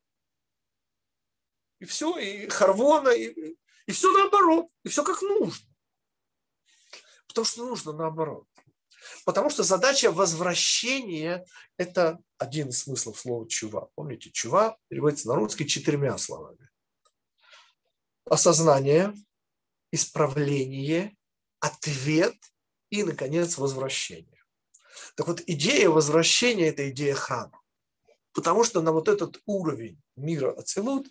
[1.80, 5.68] И все, и Харвона, и, и все наоборот, и все как нужно.
[7.28, 8.48] Потому что нужно наоборот.
[9.26, 11.46] Потому что задача возвращения–
[11.78, 13.90] это один из смыслов слова «чува».
[13.96, 16.70] Помните, «чува» переводится на русский четырьмя словами.
[18.26, 19.14] Осознание,
[19.92, 21.16] исправление,
[21.60, 22.36] ответ
[22.90, 24.35] и, наконец, возвращение.
[25.16, 27.62] Так вот, идея возвращения– это идея храма.
[28.34, 31.08] Потому что на вот этот уровень мира Ацелут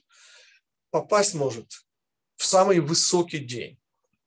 [0.90, 1.66] попасть может
[2.36, 3.80] в самый высокий день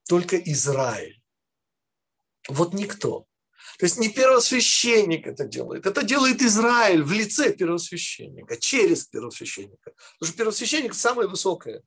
[0.08, 1.22] только Израиль.
[2.49, 3.28] Вот никто.
[3.78, 9.91] То есть не первосвященник это делает, это делает Израиль в лице первосвященника, через первосвященника.
[9.91, 11.84] Потому что первосвященник самое высокое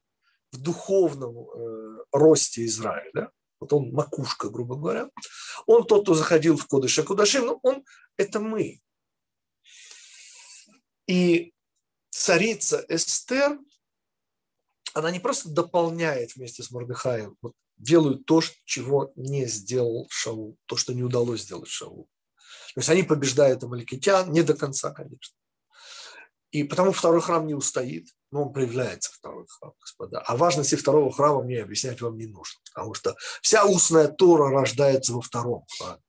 [0.52, 3.10] в духовном э, росте Израиля.
[3.14, 3.30] Да?
[3.60, 5.10] Вот он макушка, грубо говоря.
[5.66, 7.84] Он тот, кто заходил в Кодыша Кудашим, но он–
[8.16, 8.80] это мы.
[11.06, 11.52] И
[12.10, 13.58] царица Эстер,
[14.94, 20.76] она не просто дополняет вместе с Мордыхаем, вот делают то, чего не сделал Шаул, то,
[20.76, 22.08] что не удалось сделать Шаул.
[22.74, 25.36] То есть они побеждают амаликитян, не до конца, конечно.
[26.50, 30.20] И потому второй храм не устоит, но он проявляется, второй храм, господа.
[30.20, 35.12] А важности второго храма мне объяснять вам не нужно, потому что вся устная Тора рождается
[35.12, 36.02] во втором храме.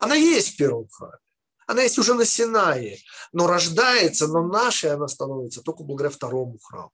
[0.00, 1.18] Она есть в первом храме.
[1.66, 2.98] Она есть уже на Синае,
[3.32, 6.92] но рождается, но нашей она становится только благодаря второму храму.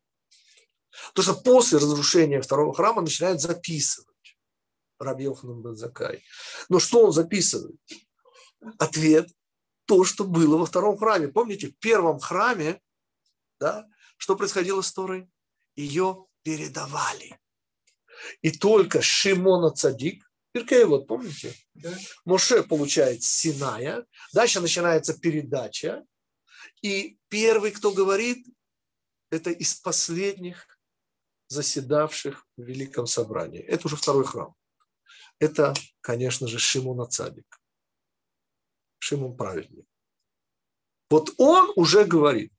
[1.15, 4.17] Потому что после разрушения второго храма начинают записывать
[4.99, 6.23] Раби Йоханан Бензакай.
[6.69, 7.77] Но что он записывает?
[8.79, 9.29] Ответ–
[9.87, 11.29] то, что было во втором храме.
[11.29, 12.81] Помните, в первом храме,
[13.59, 15.31] да, что происходило с Торой?
[15.75, 17.39] Ее передавали.
[18.43, 21.55] И только Шимона Цадик, Пиркей, вот помните?
[21.75, 21.93] Да.
[22.25, 26.05] Моше получает Синая, дальше начинается передача,
[26.83, 28.47] и первый, кто говорит,
[29.31, 30.79] это из последних
[31.49, 33.61] заседавших в Великом Собрании.
[33.61, 34.55] Это уже второй храм.
[35.39, 37.61] Это, конечно же, Шимон Цадик.
[38.99, 39.87] Шимон праведник.
[41.11, 42.53] Вот он уже говорит,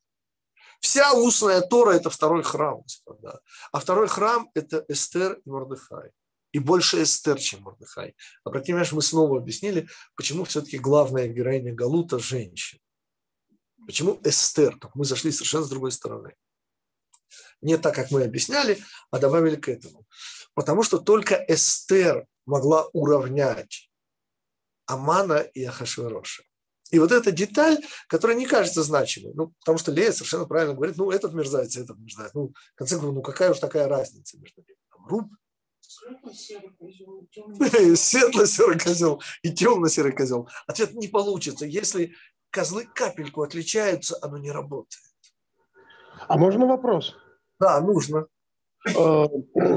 [0.80, 3.42] вся устная Тора– это второй храм, господа.
[3.72, 6.12] А второй храм– это Эстер и Мордыхай.
[6.54, 8.16] И больше Эстер, чем Мордыхай.
[8.44, 12.82] Обратите внимание, мы снова объяснили, почему все-таки главная героиня Галута– женщина.
[13.86, 14.78] Почему Эстер?
[14.96, 16.36] Мы зашли совершенно с другой стороны.
[17.62, 18.82] Не так, как мы объясняли,
[19.12, 20.06] а добавили к этому.
[20.54, 23.90] Потому что только Эстер могла уравнять
[24.88, 26.44] Амана и Ахашвероша.
[26.90, 30.98] И вот эта деталь, которая не кажется значимой, ну, потому что Лея совершенно правильно говорит,
[30.98, 32.34] ну, этот мерзавец, этот мерзавец.
[32.34, 34.78] Ну, в конце концов, ну, какая уж такая разница между ними?
[34.92, 35.30] Там, руб.
[37.96, 40.50] Светло-серый козел и темно-серый козел.
[40.66, 41.66] Ответ не получится.
[41.66, 42.14] Если
[42.52, 45.04] козлы капельку отличаются, оно не работает.
[46.28, 47.16] А можно вопрос?
[47.60, 48.28] Да, нужно.
[48.96, 49.28] Э,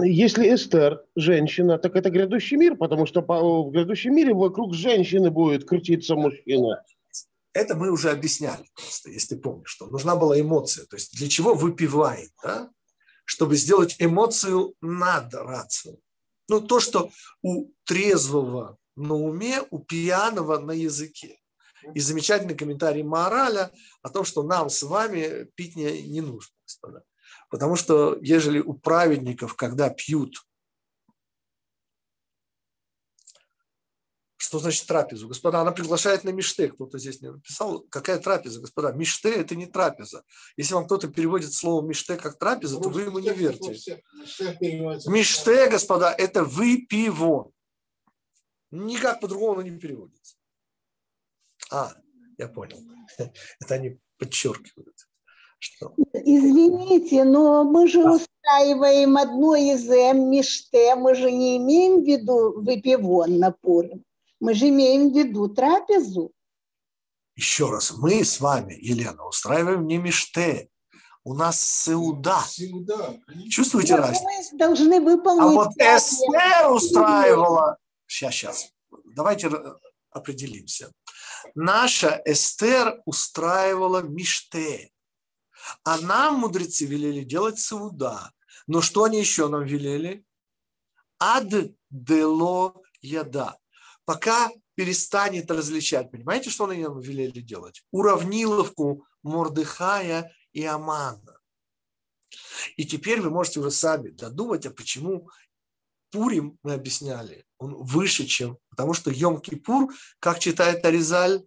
[0.04, 5.68] если Эстер женщина, так это грядущий мир, потому что в грядущем мире вокруг женщины будет
[5.68, 6.82] крутиться мужчина.
[7.52, 10.86] Это мы уже объясняли просто, если помнишь, что нужна была эмоция.
[10.86, 12.70] То есть для чего выпивает, да?
[13.24, 15.98] чтобы сделать эмоцию над рацию.
[16.48, 17.10] Ну, то, что
[17.42, 21.38] у трезвого на уме, у пьяного на языке.
[21.94, 27.02] И замечательный комментарий мораля о том, что нам с вами пить не, не нужно, господа.
[27.50, 30.46] Потому что ежели у праведников, когда пьют,
[34.36, 35.28] что значит трапезу?
[35.28, 36.68] Господа, она приглашает на миште.
[36.68, 37.80] Кто-то здесь не написал.
[37.90, 38.92] Какая трапеза, господа?
[38.92, 40.24] Миште– это не трапеза.
[40.56, 44.02] Если вам кто-то переводит слово миште как трапеза, то вы ему не верьте.
[45.06, 47.52] Миште, господа, это выпивон.
[48.70, 50.36] Никак по-другому оно не переводится.
[51.70, 51.94] А,
[52.38, 52.78] я понял.
[53.60, 55.09] Это они подчеркивают.
[55.60, 55.94] Что?
[56.14, 58.12] Извините, но мы же да.
[58.12, 64.02] устраиваем одно из Миште, мы же не имеем в виду выпивон на Пурим,
[64.40, 66.32] мы же имеем в виду трапезу.
[67.36, 70.70] Еще раз, мы с вами, Елена, устраиваем не Миште,
[71.24, 72.42] у нас сеуда.
[72.48, 73.20] сеуда.
[73.50, 74.24] Чувствуете да, разницу?
[74.24, 75.42] Мы должны выполнить.
[75.42, 77.76] А вот Эстер устраивала.
[78.06, 78.72] Сейчас, сейчас.
[79.14, 79.50] Давайте
[80.10, 80.90] определимся.
[81.54, 84.90] Наша Эстер устраивала миште.
[85.84, 88.32] А нам мудрецы велели делать сауда.
[88.66, 90.24] Но что они еще нам велели?
[91.18, 91.52] Ад
[91.90, 93.58] дело яда.
[94.04, 96.10] Пока перестанет различать.
[96.10, 97.82] Понимаете, что они нам велели делать?
[97.90, 101.38] Уравниловку Мордыхая и Амана.
[102.76, 105.30] И теперь вы можете уже сами додумать, а почему
[106.10, 108.58] Пурим, мы объясняли, он выше, чем...
[108.70, 111.44] Потому что Йом-Кипур, как читает Аризаль,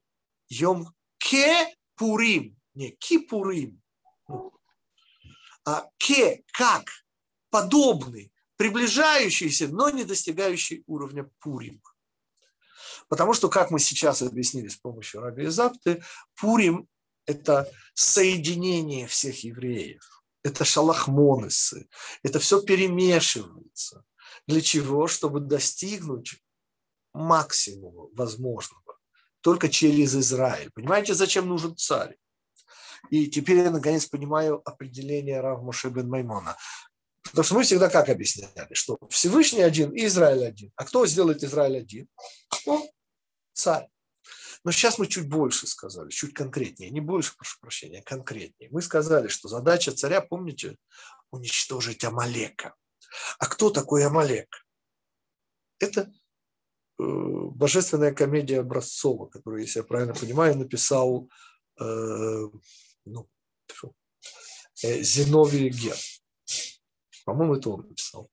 [0.50, 3.83] Йом-Ке-Пурим, не Кипурим,
[5.98, 6.86] Ке, как,
[7.50, 11.82] подобный, приближающийся, но не достигающий уровня Пурим.
[13.08, 16.04] Потому что, как мы сейчас объяснили с помощью Раби Запты,
[16.36, 16.88] Пурим–
[17.26, 20.24] это соединение всех евреев.
[20.44, 21.88] Это шалахмонесы.
[22.22, 24.04] Это все перемешивается.
[24.48, 25.08] Для чего?
[25.08, 26.44] Чтобы достигнуть
[27.14, 29.00] максимума возможного.
[29.42, 30.72] Только через Израиль.
[30.72, 32.18] Понимаете, зачем нужен царь?
[33.10, 36.58] И теперь я наконец понимаю определение Рав Моше бен Маймона.
[37.24, 40.72] Потому что мы всегда как объясняли, что Всевышний один и Израиль один.
[40.76, 42.08] А кто сделает Израиль один?
[42.66, 42.84] Он
[43.54, 43.88] царь.
[44.64, 46.90] Но сейчас мы чуть больше сказали, чуть конкретнее.
[46.90, 48.70] Не больше, прошу прощения, а конкретнее.
[48.72, 50.78] Мы сказали, что задача царя, помните,
[51.32, 52.76] уничтожить Амалека.
[53.40, 54.66] А кто такой Амалек?
[55.80, 61.30] Это э, божественная комедия Образцова, которую, если я правильно понимаю, написал
[61.80, 62.44] э,
[63.06, 63.30] ну,
[64.84, 65.98] э, Зиновий Гер.
[67.26, 68.30] По-моему, это он написал.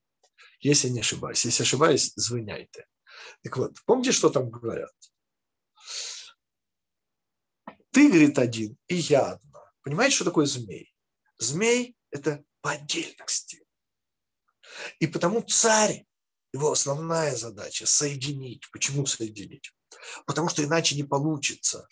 [0.61, 1.45] Если не ошибаюсь.
[1.45, 2.87] Если ошибаюсь, звоняйте.
[3.43, 4.93] Так вот, помните, что там говорят?
[7.93, 9.61] Ты, говорит, один, и я одна.
[9.83, 10.95] Понимаете, что такое змей?
[11.39, 13.65] Змей– это по отдельности.
[14.99, 16.07] И потому царь,
[16.53, 18.71] его основная задача– соединить.
[18.71, 19.73] Почему соединить?
[20.27, 21.89] Потому что иначе не получится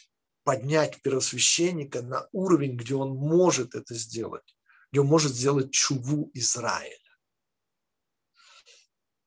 [0.49, 4.57] поднять первосвященника на уровень, где он может это сделать,
[4.90, 6.96] где он может сделать чуву Израиля.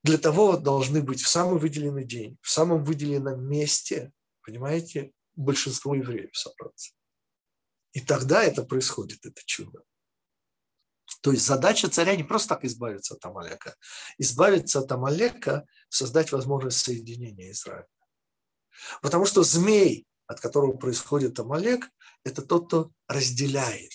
[0.02, 4.12] Для того должны быть в самый выделенный день, в самом выделенном месте,
[4.42, 6.96] понимаете, большинство евреев собраться.
[7.94, 9.84] И тогда это происходит, это чудо.
[11.22, 13.76] То есть задача царя не просто так избавиться от Амалека.
[14.18, 17.86] Избавиться от Амалека– создать возможность соединения Израиля.
[19.04, 21.90] Потому что змей, от которого происходит Амалек,
[22.24, 23.92] это тот, кто разделяет.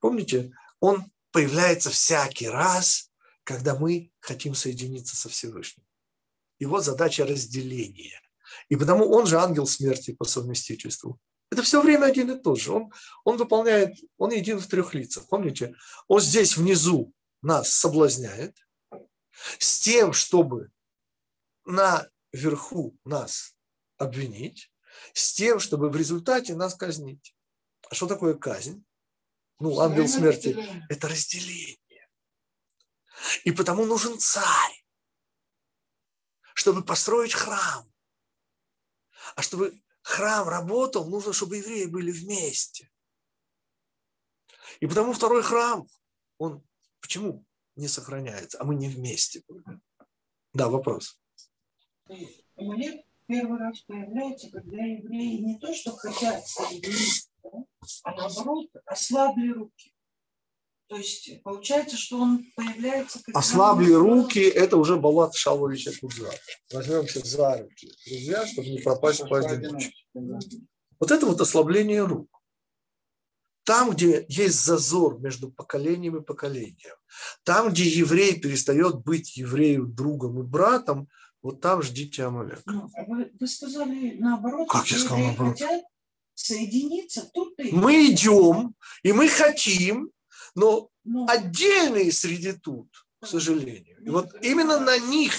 [0.00, 3.10] Помните, он появляется всякий раз,
[3.44, 5.84] когда мы хотим соединиться со Всевышним.
[6.58, 8.20] Его задача разделения.
[8.68, 11.18] И потому он же ангел смерти по совместительству.
[11.50, 12.72] Это все время один и тот же.
[12.72, 12.92] Он,
[13.24, 15.28] он выполняет, он един в трех лицах.
[15.28, 15.74] Помните,
[16.08, 17.12] он здесь внизу
[17.42, 18.56] нас соблазняет
[19.58, 20.70] с тем, чтобы
[21.64, 23.54] наверху нас
[23.98, 24.70] обвинить,
[25.12, 27.34] с тем, чтобы в результате нас казнить.
[27.90, 28.84] А что такое казнь?
[29.60, 30.56] Ну, ангел смерти–
[30.88, 31.78] это разделение.
[33.44, 34.84] И потому нужен царь,
[36.54, 37.90] чтобы построить храм.
[39.36, 42.90] А чтобы храм работал, нужно, чтобы евреи были вместе.
[44.80, 45.86] И потому второй храм,
[46.38, 46.66] он
[47.00, 47.44] почему
[47.76, 49.42] не сохраняется, а мы не вместе
[50.52, 51.18] Да, вопрос.
[52.56, 57.28] Амулет первый раз появляется, когда евреи не то, что хотят соединиться,
[58.02, 59.92] а наоборот ослабли руки.
[60.86, 63.18] То есть получается, что он появляется...
[63.32, 66.30] Ослабли руки, это уже Балат Шаловича Кудза.
[66.72, 69.94] Возьмемся за руки, друзья, чтобы не пропасть по одиночке.
[70.12, 72.28] Вот это вот ослабление рук.
[73.64, 76.96] Там, где есть зазор между поколением и поколением,
[77.44, 81.08] там, где еврей перестает быть еврею другом и братом,
[81.44, 82.62] вот там ждите Амалека.
[82.64, 84.66] Ну, а вы, вы сказали наоборот.
[84.66, 85.60] Как я сказал наоборот?
[86.32, 87.70] Соединиться, тут и...
[87.70, 90.10] Мы идем, и мы хотим,
[90.54, 92.88] но ну, отдельные среди тут,
[93.20, 94.02] к сожалению.
[94.02, 95.34] И вот именно на них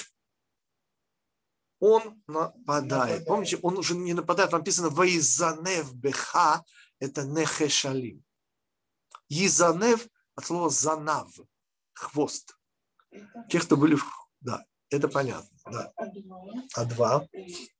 [1.79, 3.25] он нападает.
[3.25, 6.63] Помните, он уже не нападает, написано «Ваизанев беха»–
[6.99, 8.23] это нехешалим.
[9.27, 11.29] Изанев от слова «занав»–
[11.93, 12.55] хвост.
[13.49, 14.05] Те, кто были в...
[14.39, 14.63] Да,
[14.95, 15.49] это понятно.
[15.71, 15.93] Да.
[16.75, 17.27] А два?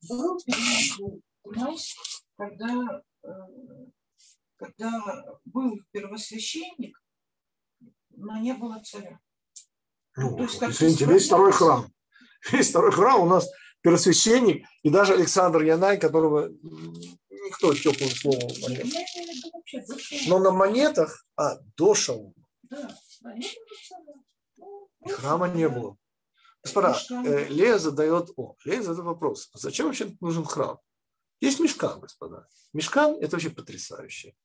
[0.09, 1.95] У нас,
[2.37, 3.29] когда, э,
[4.57, 6.99] когда был первосвященник,
[8.09, 9.19] но не было царя.
[10.17, 11.91] Ну, То есть, извините, весь второй храм.
[12.51, 13.49] Весь второй храм у нас
[13.81, 21.93] первосвященник и даже Александр Янай, которого никто теплым словом не Но на монетах, а, до
[21.93, 22.33] Шаума.
[22.63, 22.95] Да,
[25.07, 25.97] Храма не было.
[26.65, 30.79] Господа, э, Лея задает, о, Лея задает вопрос, зачем вообще нужен храм?
[31.39, 32.47] Есть мешкан, господа.
[32.73, 34.35] Мешкан– это вообще потрясающе.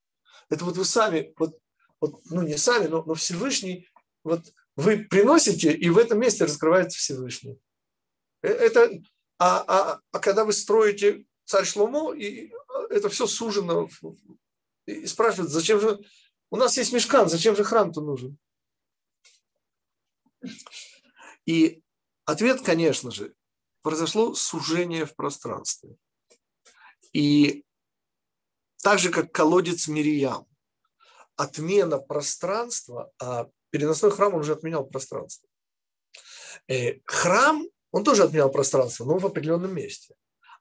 [0.51, 1.59] Это вот вы сами, вот,
[1.99, 3.89] вот ну не сами, но, но Всевышний,
[4.23, 7.59] вот вы приносите, и в этом месте раскрывается Всевышний.
[8.43, 8.91] Э, это,
[9.39, 12.53] а, а, а когда вы строите царь Шломо, и
[12.91, 13.89] это все сужено,
[14.85, 15.99] и спрашивают, зачем же,
[16.51, 18.37] у нас есть мешкан, зачем же храм-то нужен?
[21.47, 21.83] И
[22.31, 23.35] ответ, конечно же,
[23.83, 25.97] произошло сужение в пространстве.
[27.13, 27.65] И
[28.83, 30.47] так же, как колодец Мирьям,
[31.37, 35.49] отмена пространства, а переносной храм он уже отменял пространство.
[36.69, 40.15] Э, храм, он тоже отменял пространство, но в определенном месте.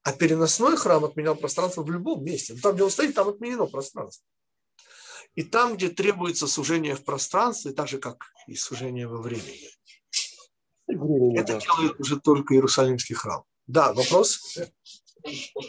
[0.04, 2.56] А переносной храм отменял пространство в любом месте.
[2.56, 4.26] там, где он стоит, там отменено пространство.
[5.36, 9.70] И там, где требуется сужение в пространстве, так же, как и сужение во времени.
[10.98, 11.60] Времени это да.
[11.60, 13.44] делает уже только Иерусалимский храм.
[13.68, 14.58] Да, вопрос?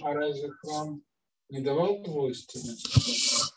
[0.02, 1.02] А разве храм
[1.48, 3.52] не давал двойственность?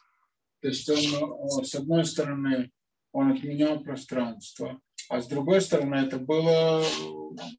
[0.61, 2.71] То есть он, с одной стороны,
[3.11, 6.83] он отменял пространство, а с другой стороны, это было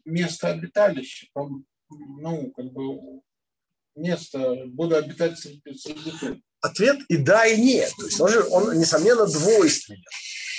[0.04, 1.28] место обиталища,
[1.90, 3.22] ну, как бы
[3.94, 7.92] место, буду обитать среди, среди Ответ и да, и нет.
[7.98, 10.02] То есть он, же, он несомненно, двойственен.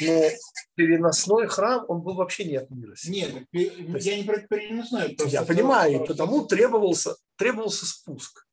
[0.01, 0.29] Но
[0.76, 2.95] переносной храм, он был вообще не от мира.
[3.05, 5.17] Нет, есть, я не про переносной.
[5.26, 8.45] Я понимаю, и потому требовался, требовался спуск.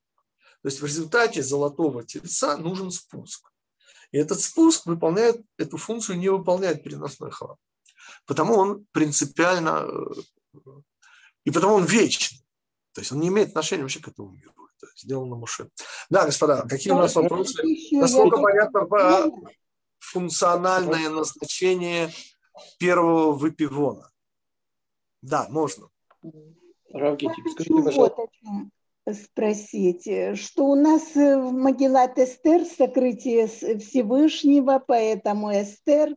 [0.63, 3.51] То есть в результате золотого тельца нужен спуск.
[4.13, 7.57] И этот спуск выполняет, эту функцию не выполняет переносной храм.
[8.27, 9.87] Потому он принципиально,
[10.55, 10.59] э,
[11.45, 12.39] и потому он вечный.
[12.93, 14.53] То есть он не имеет отношения вообще к этому миру.
[14.77, 15.69] Это сделано Муше.
[16.11, 17.63] Да, господа, какие у нас вопросы?
[17.93, 18.87] Насколько понятно
[20.03, 22.11] функциональное назначение
[22.79, 24.11] первого выпивона?
[25.23, 25.89] Да, можно.
[26.93, 28.27] Равгитик, скажите, пожалуйста
[29.11, 36.15] спросить, что у нас в Магеллат Эстер сокрытие Всевышнего, поэтому Эстер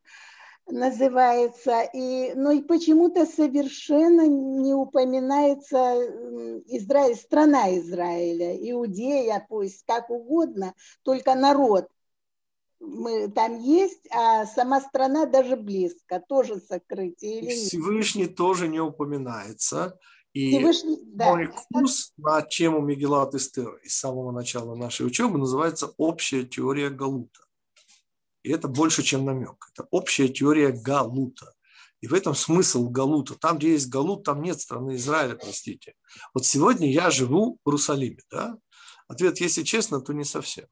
[0.68, 5.78] называется, и, но и почему-то совершенно не упоминается
[6.68, 10.74] Израиль, страна Израиля, Иудея, пусть как угодно,
[11.04, 11.88] только народ
[12.80, 17.42] мы, там есть, а сама страна даже близко, тоже сокрытие.
[17.42, 19.98] Или Всевышний тоже не упоминается.
[20.34, 20.60] И
[21.14, 21.34] да.
[21.34, 27.40] мой курс на тему Мегелат Эстер из самого начала нашей учебы называется «Общая теория Галута».
[28.44, 29.56] И это больше, чем намек.
[29.74, 31.54] Это общая теория Галута.
[32.02, 33.36] И в этом смысл Галута.
[33.36, 35.96] Там, где есть Галут, там нет страны Израиля, простите.
[36.34, 38.20] Вот сегодня я живу в Иерусалиме.
[38.30, 38.58] Да?
[39.08, 40.66] Ответ, если честно, то не совсем.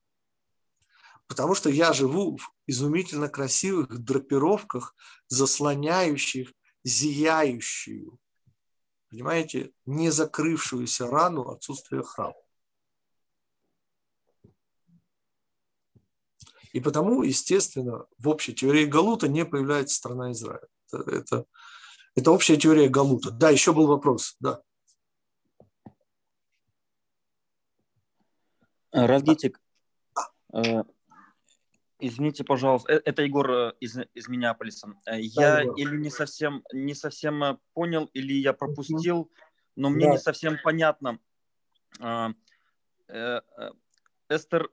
[1.27, 4.95] Потому что я живу в изумительно красивых драпировках,
[5.27, 6.53] заслоняющих
[6.83, 8.19] зияющую
[9.13, 12.33] понимаете, не закрывшуюся рану отсутствия храма.
[16.71, 20.67] И потому, естественно, в общей теории Галута не появляется страна Израиля.
[20.91, 21.45] Это, это,
[22.15, 23.29] это общая теория Галута.
[23.29, 24.35] Да, еще был вопрос.
[24.39, 24.63] Да.
[28.91, 29.61] Равгитик,
[30.49, 30.85] да.
[32.05, 34.93] Извините, пожалуйста, э, это Егор э, из, из Миннеаполиса.
[35.05, 39.31] Э, я да, или не совсем, не совсем понял, или я пропустил,
[39.77, 40.11] но мне да.
[40.11, 41.17] не совсем понятно.
[44.27, 44.69] Эстер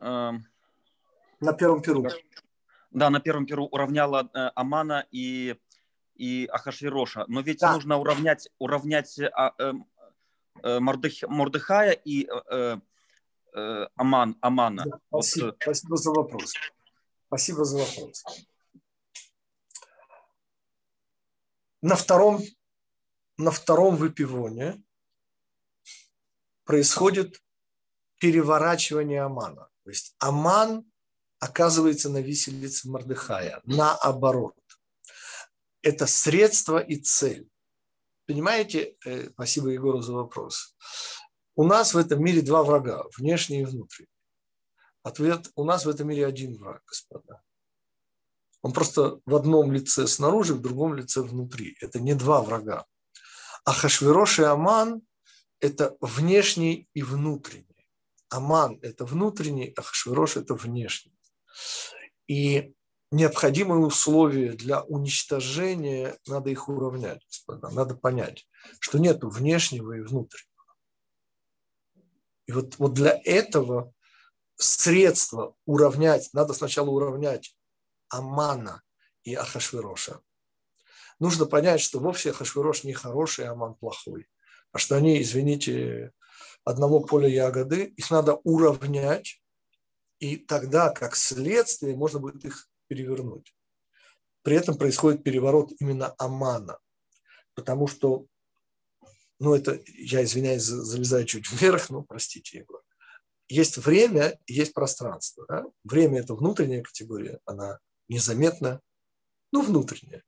[0.00, 2.06] на первом перу.
[2.90, 5.56] Да, на первом перу уравняла Амана и,
[6.14, 7.26] и Ахашвироша.
[7.28, 7.74] Но ведь да.
[7.74, 9.74] нужно уравнять, уравнять а,
[10.62, 12.26] Мордыхая и
[13.54, 14.84] э, Аман, Амана.
[14.84, 15.56] Да, спасибо, вот.
[15.60, 16.54] спасибо за вопрос.
[17.26, 18.24] Спасибо за вопрос.
[21.82, 22.40] На втором,
[23.36, 24.82] на втором выпивоне
[26.64, 27.42] происходит
[28.18, 29.68] переворачивание Амана.
[29.84, 30.90] То есть Аман
[31.38, 34.56] оказывается на виселице Мордыхая, наоборот.
[35.82, 37.48] Это средство и цель.
[38.26, 40.74] Понимаете, э, спасибо Егору за вопрос.
[41.56, 44.08] У нас в этом мире два врага, внешний и внутренний.
[45.02, 47.42] Ответ, у нас в этом мире один враг, господа.
[48.62, 51.76] Он просто в одном лице снаружи, в другом лице внутри.
[51.80, 52.86] Это не два врага.
[53.64, 55.02] А Хашвирош и Аман–
[55.60, 57.88] это внешний и внутренний.
[58.30, 61.14] Аман– это внутренний, а Хашвирош– это внешний.
[62.26, 62.74] И
[63.10, 67.70] необходимые условия для уничтожения, надо их уравнять, господа.
[67.70, 68.48] Надо понять,
[68.80, 70.53] что нет внешнего и внутреннего.
[72.46, 73.92] И вот, вот для этого
[74.56, 77.56] средства уравнять, надо сначала уравнять
[78.08, 78.82] Амана
[79.22, 80.20] и Ахашвироша.
[81.18, 84.28] Нужно понять, что вовсе Ахашвирош не хороший, а Аман плохой.
[84.72, 86.12] А что они, извините,
[86.64, 89.40] одного поля ягоды, их надо уравнять,
[90.18, 93.54] и тогда, как следствие, можно будет их перевернуть.
[94.42, 96.78] При этом происходит переворот именно Амана,
[97.54, 98.26] потому что,
[99.38, 102.82] ну это, я извиняюсь, залезаю чуть вверх, но простите, Егор.
[103.48, 105.44] Есть время, есть пространство.
[105.48, 105.64] Да?
[105.84, 107.78] Время– это внутренняя категория, она
[108.08, 108.80] незаметна,
[109.52, 110.22] ну, внутренняя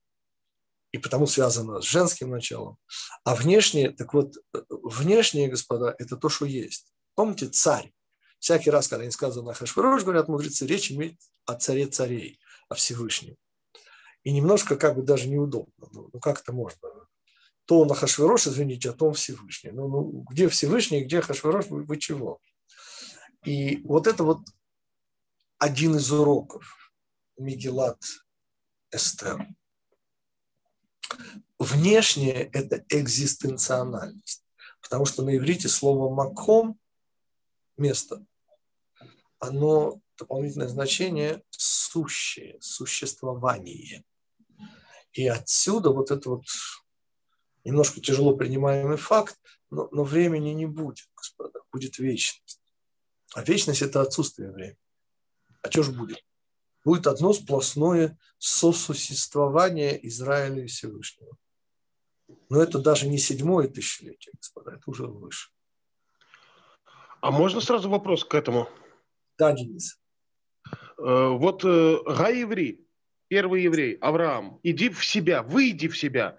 [0.97, 2.79] и потому связано с женским началом.
[3.23, 4.35] А внешнее, так вот,
[4.69, 6.93] внешнее, господа, это то, что есть.
[7.15, 7.93] Помните, царь.
[8.39, 12.39] Всякий раз, когда не сказано Хашвирош, говорят мудрецы, речь имеет о царе царей,
[12.69, 13.37] о Всевышнем.
[14.25, 15.89] И немножко как бы даже неудобно.
[15.93, 16.89] Ну, ну как это можно?
[17.67, 19.71] То на Хашвирош, извините, а то Всевышний.
[19.73, 22.41] Ну, ну где Всевышний, где Хашвирош, вы, вы чего?
[23.45, 24.41] И вот это вот
[25.59, 26.93] один из уроков
[27.39, 28.01] Мигелат
[28.91, 29.47] Эстер.
[31.59, 34.45] Внешнее– это экзистенциональность.
[34.81, 36.79] Потому что на иврите слово «маком»–
[37.77, 38.25] место,
[39.39, 44.05] оно дополнительное значение сущее, существование.
[45.13, 46.45] И отсюда вот это вот
[47.67, 49.39] немножко тяжело принимаемый факт,
[49.71, 52.61] но, но времени не будет, господа, будет вечность.
[53.35, 54.79] А вечность– это отсутствие времени.
[55.63, 56.25] А что же будет?
[56.87, 61.37] будет одно сплошное сосуществование Израиля и Всевышнего.
[62.49, 65.51] Но это даже не седьмое тысячелетие, господа, это уже выше.
[67.21, 68.69] А можно сразу вопрос к этому?
[69.37, 69.99] Да, Денис.
[70.99, 72.87] Э, вот э, Гаеври,
[73.27, 76.39] первый еврей, Авраам, иди в себя, выйди в себя.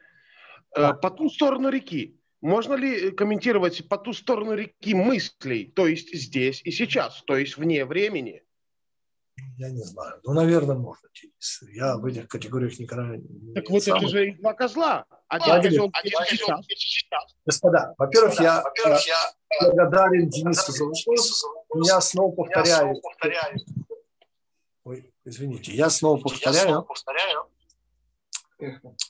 [0.75, 0.93] Э, да.
[0.93, 2.19] По ту сторону реки.
[2.41, 7.57] Можно ли комментировать по ту сторону реки мыслей, то есть здесь и сейчас, то есть
[7.57, 8.43] вне времени?
[9.57, 10.19] Я не знаю.
[10.23, 11.09] Ну, наверное, можно.
[11.73, 13.97] Я в этих категориях никогда не Так вот сам...
[13.97, 15.05] это же два козла.
[15.27, 16.57] Один Владимир, козел, один козел
[17.45, 21.45] Господа, во-первых, я, во я благодарен Денису за вопрос.
[21.85, 22.95] Я снова повторяю.
[24.83, 26.87] Ой, извините, я снова повторяю.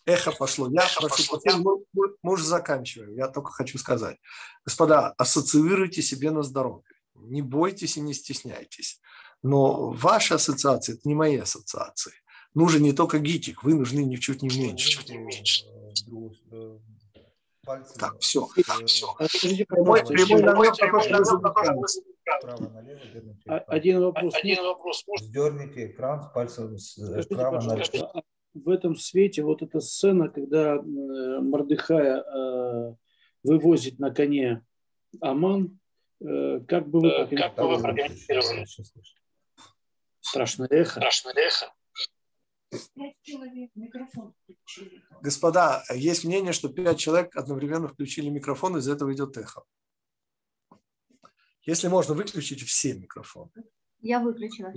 [0.05, 0.69] Эхо пошло.
[0.69, 3.15] Я прошу прощения, мы, мы уже заканчиваем.
[3.15, 4.17] Я только хочу сказать.
[4.65, 6.83] Господа, ассоциируйте себе на здоровье.
[7.15, 9.01] Не бойтесь и не стесняйтесь.
[9.43, 12.13] Но ваши ассоциации– это не мои ассоциации.
[12.53, 14.89] Нужен не только гитик, вы нужны ничуть не меньше.
[14.89, 15.65] Чуть не меньше.
[17.99, 18.47] Так, все.
[18.65, 19.13] Так, все.
[19.65, 20.73] Прямой, прямой намек
[23.67, 24.33] Один вопрос.
[24.35, 25.05] Один вопрос.
[25.19, 28.23] Сдерните экран с пальцем справа налево.
[28.63, 32.95] В этом свете вот эта сцена, когда Мордыхая э,
[33.43, 34.63] вывозит на коне
[35.21, 35.79] Аман,
[36.21, 38.65] э, как бы вы прокомментировали?
[40.19, 40.99] Страшное эхо.
[40.99, 41.73] Страшное эхо.
[45.21, 49.63] Господа, есть мнение, что пять человек одновременно включили микрофон, из этого идет эхо.
[51.63, 53.51] Если можно, выключить все микрофоны.
[54.01, 54.73] Я выключила.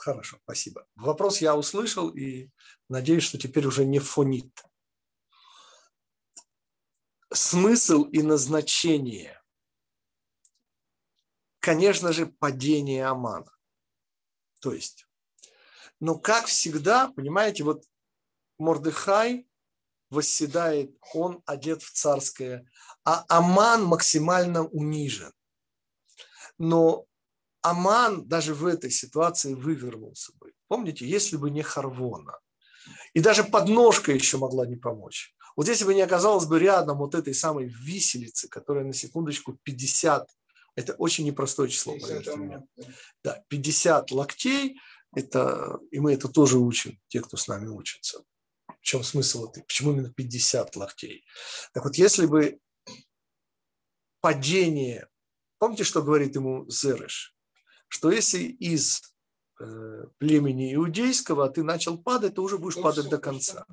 [0.00, 0.86] Ну, хорошо, спасибо.
[0.94, 2.48] Вопрос я услышал и
[2.88, 4.64] надеюсь, что теперь уже не фонит.
[7.32, 9.40] Смысл и назначение.
[11.60, 13.52] Конечно же, падение Амана.
[14.60, 15.06] То есть,
[16.00, 17.84] но как всегда, понимаете, вот
[18.58, 19.46] Мордыхай
[20.08, 22.66] восседает, он одет в царское,
[23.04, 25.32] а Аман максимально унижен.
[26.58, 27.06] Но
[27.62, 30.52] Аман даже в этой ситуации вывернулся бы.
[30.68, 32.38] Помните, если бы не Харвона.
[33.12, 35.34] И даже подножка еще могла не помочь.
[35.56, 40.28] Вот если бы не оказалось бы рядом вот этой самой виселицы, которая на секундочку 50
[40.76, 42.66] это очень непростое число, поверьте мне.
[43.22, 44.80] Да, 50 локтей,
[45.14, 48.22] это, и мы это тоже учим, те, кто с нами учится.
[48.68, 49.62] В чем смысл это?
[49.62, 51.24] Почему именно 50 локтей?
[51.74, 52.60] Так вот, если бы
[54.20, 55.08] падение,
[55.58, 57.34] помните, что говорит ему Зереш?
[57.90, 59.02] Что если из
[59.60, 63.66] э, племени иудейского ты начал падать, то уже будешь ну, падать до конца.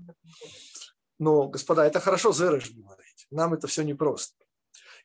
[1.19, 3.27] Но, господа, это хорошо говорить.
[3.29, 4.43] Нам это все непросто.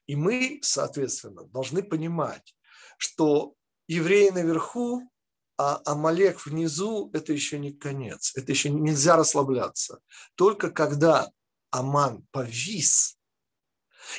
[0.07, 2.57] И мы, соответственно, должны понимать,
[2.97, 3.55] что
[3.87, 5.13] евреи наверху,
[5.59, 8.33] а Амалек внизу– это еще не конец.
[8.35, 10.01] Это еще нельзя расслабляться.
[10.37, 11.31] Только когда
[11.71, 13.19] Аман повис,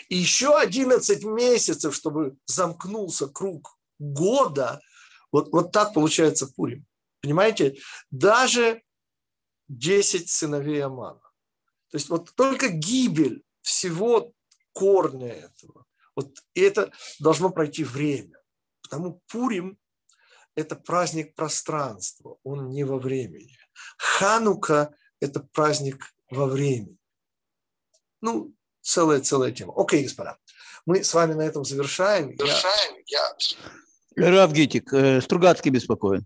[0.07, 4.81] и еще 11 месяцев, чтобы замкнулся круг года,
[5.31, 6.85] вот, вот так получается Пурим.
[7.21, 7.77] Понимаете?
[8.11, 8.83] Даже
[9.69, 11.21] 10 сыновей Амана.
[11.89, 14.33] То есть вот только гибель всего
[14.73, 15.85] корня этого.
[16.15, 18.37] Вот это должно пройти время.
[18.81, 19.77] Потому Пурим–
[20.55, 23.57] это праздник пространства, он не во времени.
[23.97, 26.97] Ханука– это праздник во времени.
[28.21, 29.73] Ну, целая-целая тема.
[29.75, 30.37] Окей, господа.
[30.85, 32.37] Мы с вами на этом завершаем.
[32.37, 32.95] Завершаем.
[33.07, 33.35] Я...
[33.39, 33.57] Я...
[34.15, 36.25] Рав Гитик, э, Стругацкий беспокоен.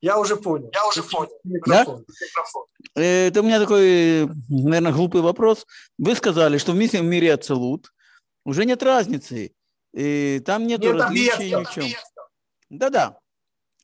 [0.00, 0.68] Я уже понял.
[0.74, 1.30] Я уже понял.
[1.44, 2.04] Микрофон.
[2.06, 2.14] Да?
[2.26, 2.64] Микрофон.
[2.96, 5.64] Э, это у меня такой, наверное, глупый вопрос.
[5.96, 7.92] Вы сказали, что в мире, в мире Ацелут
[8.44, 9.52] уже нет разницы.
[9.92, 11.84] И там нет, нет различий ни в чем.
[12.68, 13.18] Да-да.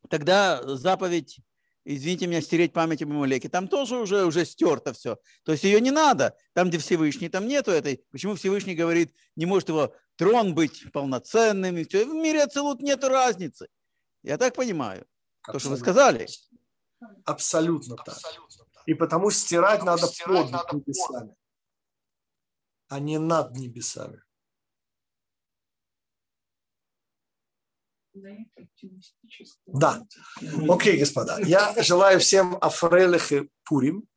[0.08, 1.38] Тогда заповедь,
[1.84, 5.18] извините меня, стереть память об Амалеке, там тоже уже, уже стерто все.
[5.44, 6.34] То есть ее не надо.
[6.54, 8.02] Там, где Всевышний, там нету этой.
[8.10, 11.78] Почему Всевышний говорит, не может его трон быть полноценным?
[11.78, 12.04] И все.
[12.04, 13.68] В мире Ацелут нет разницы.
[14.22, 15.06] Я так понимаю.
[15.42, 15.52] Абсолютно.
[15.52, 16.26] То, что вы сказали.
[17.24, 18.08] Абсолютно так.
[18.08, 18.82] Абсолютно так.
[18.86, 21.38] И потому стирать потому надо стирать под надо небесами, под.
[22.88, 24.22] а не над небесами.
[29.66, 30.04] Да.
[30.68, 31.38] Окей, господа.
[31.40, 34.08] Я желаю всем Афрелех и Пурим,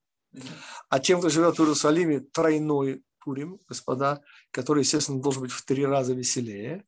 [0.90, 4.22] а тем, кто живет в Иерусалиме, тройной Пурим, господа,
[4.52, 6.86] который, естественно, должен быть в три раза веселее.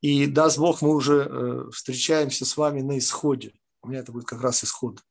[0.00, 3.52] И даст Бог, мы уже э, встречаемся с вами на исходе
[3.82, 5.02] у меня это будет как раз исход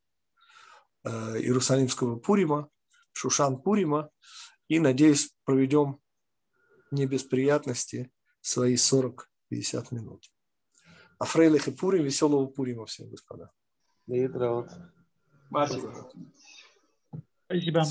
[1.03, 2.69] э, Иерусалимского Пурима,
[3.13, 4.09] Шушан Пурима,
[4.67, 5.99] и, надеюсь, проведем
[6.91, 8.11] не без приятности
[8.41, 9.25] свои 40-50
[9.91, 10.29] минут.
[11.19, 13.51] А Фрейлих и Пурим, веселого Пурима всем, господа.
[15.47, 16.11] Спасибо.
[17.45, 17.83] Спасибо.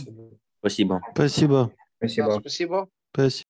[0.61, 1.03] Спасибо.
[1.15, 1.73] Спасибо.
[1.98, 2.39] Спасибо.
[2.40, 2.89] Спасибо.
[3.12, 3.44] Спасибо.